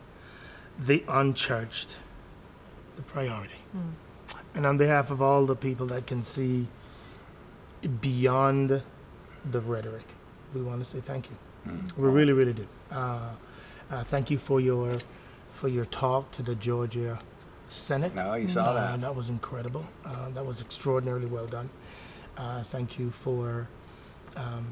[0.79, 1.95] the unchurched
[2.95, 3.55] the priority.
[3.71, 3.89] Hmm.
[4.55, 6.67] And on behalf of all the people that can see
[8.01, 8.81] beyond
[9.51, 10.05] the rhetoric,
[10.53, 11.35] we want to say thank you.
[11.97, 12.67] We really, really do.
[12.91, 13.29] Uh,
[13.91, 14.97] uh, thank you for your
[15.53, 17.17] for your talk to the Georgia
[17.69, 18.13] Senate.
[18.13, 19.01] No, you saw Uh, that.
[19.01, 19.85] that was incredible.
[20.05, 21.69] Uh, that was extraordinarily well done.
[22.37, 23.67] Uh, thank you for
[24.35, 24.67] um,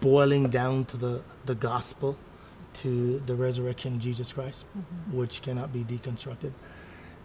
[0.00, 2.16] boiling down to the, the gospel,
[2.74, 4.64] to the resurrection of Jesus Christ,
[5.10, 6.52] which cannot be deconstructed.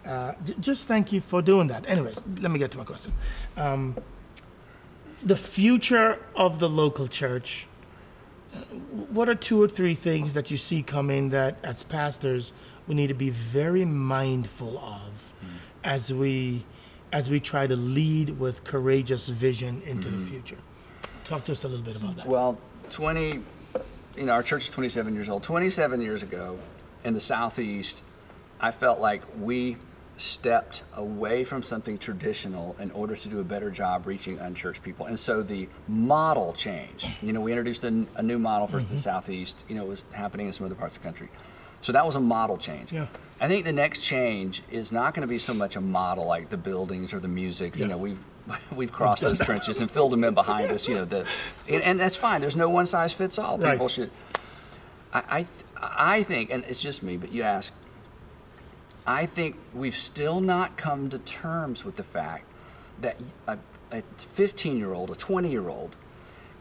[0.06, 1.88] Uh, j- just thank you for doing that.
[1.88, 3.14] Anyways, let me get to my question.
[3.58, 3.96] Um,
[5.24, 7.68] the future of the local church.
[9.10, 12.52] What are two or three things that you see coming that, as pastors,
[12.88, 15.48] we need to be very mindful of hmm.
[15.84, 16.66] as we
[17.12, 20.26] as we try to lead with courageous vision into the hmm.
[20.26, 20.58] future?
[21.24, 22.28] Talk to us a little bit about that.
[22.28, 22.58] Well,
[22.92, 23.44] 20,
[24.16, 25.44] you know, our church is 27 years old.
[25.44, 26.60] 27 years ago
[27.04, 28.04] in the Southeast,
[28.60, 29.78] I felt like we
[30.20, 35.06] stepped away from something traditional in order to do a better job reaching unchurched people.
[35.06, 37.10] And so the model changed.
[37.22, 38.96] You know, we introduced a, a new model for the mm-hmm.
[38.98, 39.64] Southeast.
[39.70, 41.30] You know, it was happening in some other parts of the country.
[41.82, 42.92] So that was a model change.
[42.92, 43.08] Yeah.
[43.40, 46.50] I think the next change is not going to be so much a model like
[46.50, 47.78] the buildings or the music.
[47.78, 48.20] You know, we've
[48.76, 50.88] we've crossed those trenches and filled them in behind us.
[50.88, 51.26] You know, the
[51.68, 52.42] and, and that's fine.
[52.42, 53.58] There's no one size fits all.
[53.58, 53.74] Right.
[53.74, 54.12] People should.
[55.14, 55.48] I I,
[56.18, 57.72] I think, and it's just me, but you ask.
[59.10, 62.46] I think we've still not come to terms with the fact
[63.02, 63.58] that a,
[63.92, 65.96] a 15 year old, a 20 year old,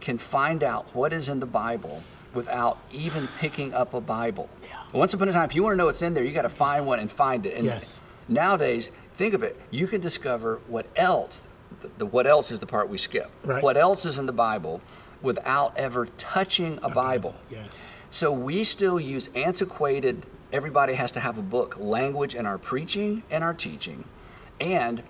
[0.01, 2.01] can find out what is in the Bible
[2.33, 4.49] without even picking up a Bible.
[4.63, 4.81] Yeah.
[4.93, 6.49] Once upon a time, if you want to know what's in there, you got to
[6.49, 7.55] find one and find it.
[7.55, 8.01] And Yes.
[8.27, 9.59] Nowadays, think of it.
[9.69, 11.43] You can discover what else.
[11.81, 13.29] The, the what else is the part we skip.
[13.43, 13.61] Right.
[13.61, 14.81] What else is in the Bible
[15.21, 17.35] without ever touching a Bible.
[17.51, 17.67] Yes.
[18.09, 23.23] So we still use antiquated everybody has to have a book, language in our preaching
[23.29, 24.05] and our teaching.
[24.59, 25.03] And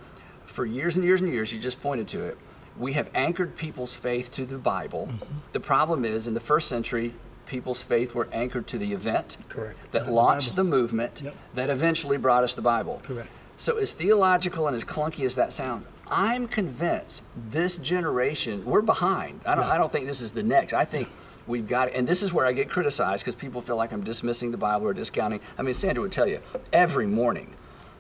[0.46, 2.38] for years and years and years, you just pointed to it,
[2.78, 5.10] we have anchored people's faith to the Bible.
[5.12, 5.36] Mm-hmm.
[5.54, 7.14] The problem is, in the first century,
[7.46, 9.92] people's faith were anchored to the event Correct.
[9.92, 11.36] that launched the, the movement yep.
[11.56, 13.02] that eventually brought us the Bible.
[13.04, 13.30] Correct.
[13.58, 19.42] So, as theological and as clunky as that sounds, I'm convinced this generation, we're behind.
[19.46, 19.74] I don't, yeah.
[19.74, 20.74] I don't think this is the next.
[20.74, 21.08] I think.
[21.08, 21.16] Yeah
[21.50, 24.52] we've got, and this is where I get criticized because people feel like I'm dismissing
[24.52, 25.42] the Bible or discounting.
[25.58, 26.40] I mean, Sandra would tell you
[26.72, 27.56] every morning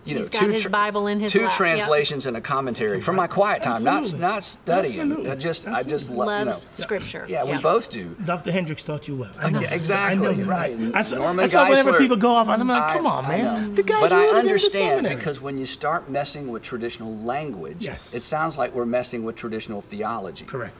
[0.06, 1.54] you He's know, got two his Bible in his two lap.
[1.54, 2.30] translations yep.
[2.30, 4.20] and a commentary for my quiet time, Absolutely.
[4.20, 5.00] not not studying.
[5.00, 5.32] Absolutely.
[5.32, 5.86] I just Absolutely.
[5.86, 7.26] I just lo- loves you know, Scripture.
[7.28, 8.16] Yeah, we both do.
[8.26, 8.52] Dr.
[8.52, 9.32] Hendricks taught you well.
[9.38, 9.60] I know.
[9.60, 10.28] Yeah, exactly.
[10.28, 10.96] I know right.
[10.96, 13.28] I saw, Norman I saw Geisler, whenever people go off, I'm like, come I, on,
[13.28, 13.76] man.
[13.76, 18.14] The guys but I understand because when you start messing with traditional language, yes.
[18.14, 20.46] it sounds like we're messing with traditional theology.
[20.46, 20.80] Correct.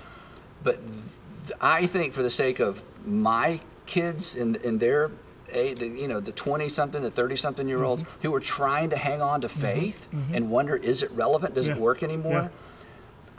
[0.64, 1.04] But th-
[1.60, 5.12] I think, for the sake of my kids and, and their
[5.52, 8.22] a, the, you know the 20 something the 30 something year olds mm-hmm.
[8.22, 9.62] who are trying to hang on to mm-hmm.
[9.62, 10.36] faith mm-hmm.
[10.36, 11.74] and wonder is it relevant does yeah.
[11.74, 12.50] it work anymore yeah.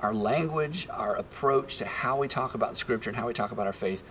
[0.00, 3.66] our language our approach to how we talk about scripture and how we talk about
[3.66, 4.02] our faith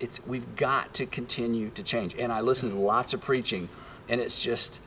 [0.00, 2.74] it's we've got to continue to change and i listen yeah.
[2.74, 3.68] to lots of preaching
[4.08, 4.80] and it's just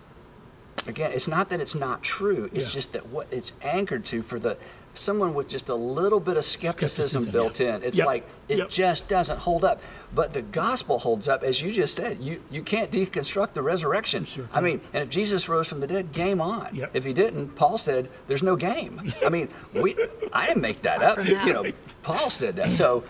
[0.87, 4.39] again it's not that it's not true it's just that what it's anchored to for
[4.39, 4.57] the
[4.93, 7.75] someone with just a little bit of skepticism, skepticism built yeah.
[7.75, 7.83] in.
[7.83, 8.07] It's yep.
[8.07, 8.69] like it yep.
[8.69, 9.81] just doesn't hold up.
[10.13, 12.19] But the gospel holds up, as you just said.
[12.19, 14.25] You you can't deconstruct the resurrection.
[14.25, 16.75] Sure I mean, and if Jesus rose from the dead, game on.
[16.75, 16.91] Yep.
[16.93, 19.95] If he didn't, Paul said, "There's no game." I mean, we
[20.33, 21.25] I didn't make that up.
[21.25, 21.65] You know,
[22.03, 22.71] Paul said that.
[22.71, 23.03] So,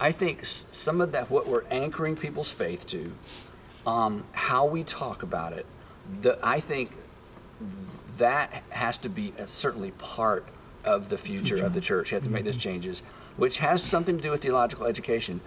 [0.00, 3.12] I think some of that what we're anchoring people's faith to,
[3.86, 5.66] um, how we talk about it,
[6.22, 6.90] the I think
[8.18, 10.44] that has to be a, certainly part
[10.84, 11.66] of the future, future.
[11.66, 12.10] of the church.
[12.10, 12.60] You have to make those mm-hmm.
[12.60, 13.02] changes,
[13.36, 15.40] which has something to do with theological education.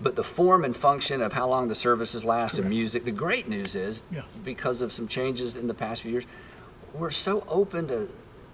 [0.00, 2.60] But the form and function of how long the services last Correct.
[2.60, 4.22] and music, the great news is, yeah.
[4.42, 6.26] because of some changes in the past few years,
[6.92, 8.08] we're so open to,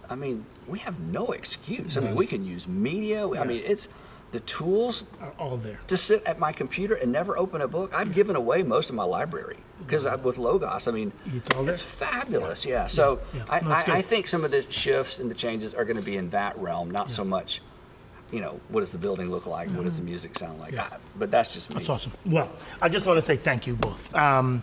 [0.09, 1.97] I mean, we have no excuse.
[1.97, 3.29] I mean, we can use media.
[3.29, 3.39] Yes.
[3.39, 3.89] I mean, it's
[4.33, 7.91] the tools are all there to sit at my computer and never open a book.
[7.93, 11.73] I've given away most of my library because with Logos, I mean, it's, all there.
[11.73, 12.65] it's fabulous.
[12.65, 12.83] Yeah.
[12.83, 12.87] yeah.
[12.87, 13.45] So yeah.
[13.49, 16.03] I, no, I, I, think some of the shifts and the changes are going to
[16.03, 17.61] be in that realm, not so much.
[18.31, 19.69] You know, what does the building look like?
[19.69, 19.77] Mm-hmm.
[19.77, 20.11] What does the mm-hmm.
[20.11, 20.77] music sound like?
[20.77, 21.77] I, but that's just me.
[21.77, 22.13] That's awesome.
[22.25, 22.51] Well,
[22.81, 24.15] I just want to say thank you both.
[24.15, 24.63] Um,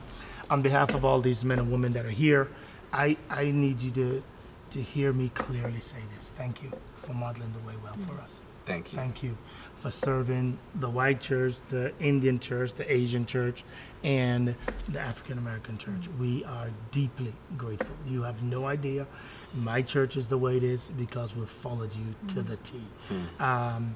[0.50, 2.48] on behalf of all these men and women that are here,
[2.94, 4.24] I, I need you to,
[4.70, 6.32] to hear me clearly say this.
[6.38, 8.40] Thank you for modeling the way well for us.
[8.68, 8.98] Thank you.
[8.98, 9.38] Thank you
[9.78, 13.64] for serving the white church, the Indian church, the Asian church,
[14.04, 14.56] and
[14.90, 16.10] the African American church.
[16.20, 17.96] We are deeply grateful.
[18.08, 19.08] You have no idea.
[19.54, 22.82] My church is the way it is because we've followed you to the T.
[23.10, 23.42] Mm.
[23.42, 23.96] Um,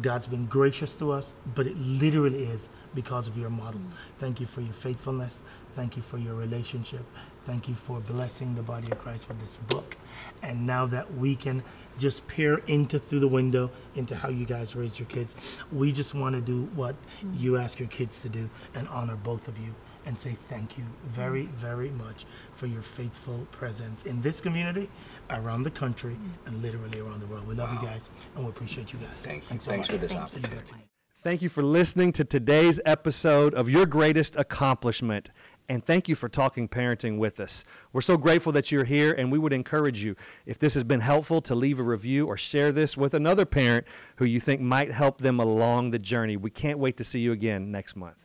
[0.00, 3.80] God's been gracious to us, but it literally is because of your model.
[4.20, 5.42] Thank you for your faithfulness.
[5.74, 7.04] Thank you for your relationship.
[7.44, 9.96] Thank you for blessing the body of Christ with this book.
[10.42, 11.62] And now that we can
[11.98, 15.34] just peer into through the window into how you guys raise your kids,
[15.72, 16.94] we just want to do what
[17.34, 19.74] you ask your kids to do and honor both of you
[20.06, 22.24] and say thank you very, very much
[22.54, 24.88] for your faithful presence in this community,
[25.30, 26.16] around the country,
[26.46, 27.46] and literally around the world.
[27.46, 27.80] We love wow.
[27.80, 29.18] you guys and we appreciate you guys.
[29.18, 29.48] Thank you.
[29.48, 30.74] Thanks, Thanks for this Thank opportunity.
[31.22, 35.30] Thank you for listening to today's episode of Your Greatest Accomplishment
[35.68, 37.64] and thank you for talking parenting with us.
[37.92, 41.00] We're so grateful that you're here, and we would encourage you, if this has been
[41.00, 43.86] helpful, to leave a review or share this with another parent
[44.16, 46.36] who you think might help them along the journey.
[46.36, 48.21] We can't wait to see you again next month.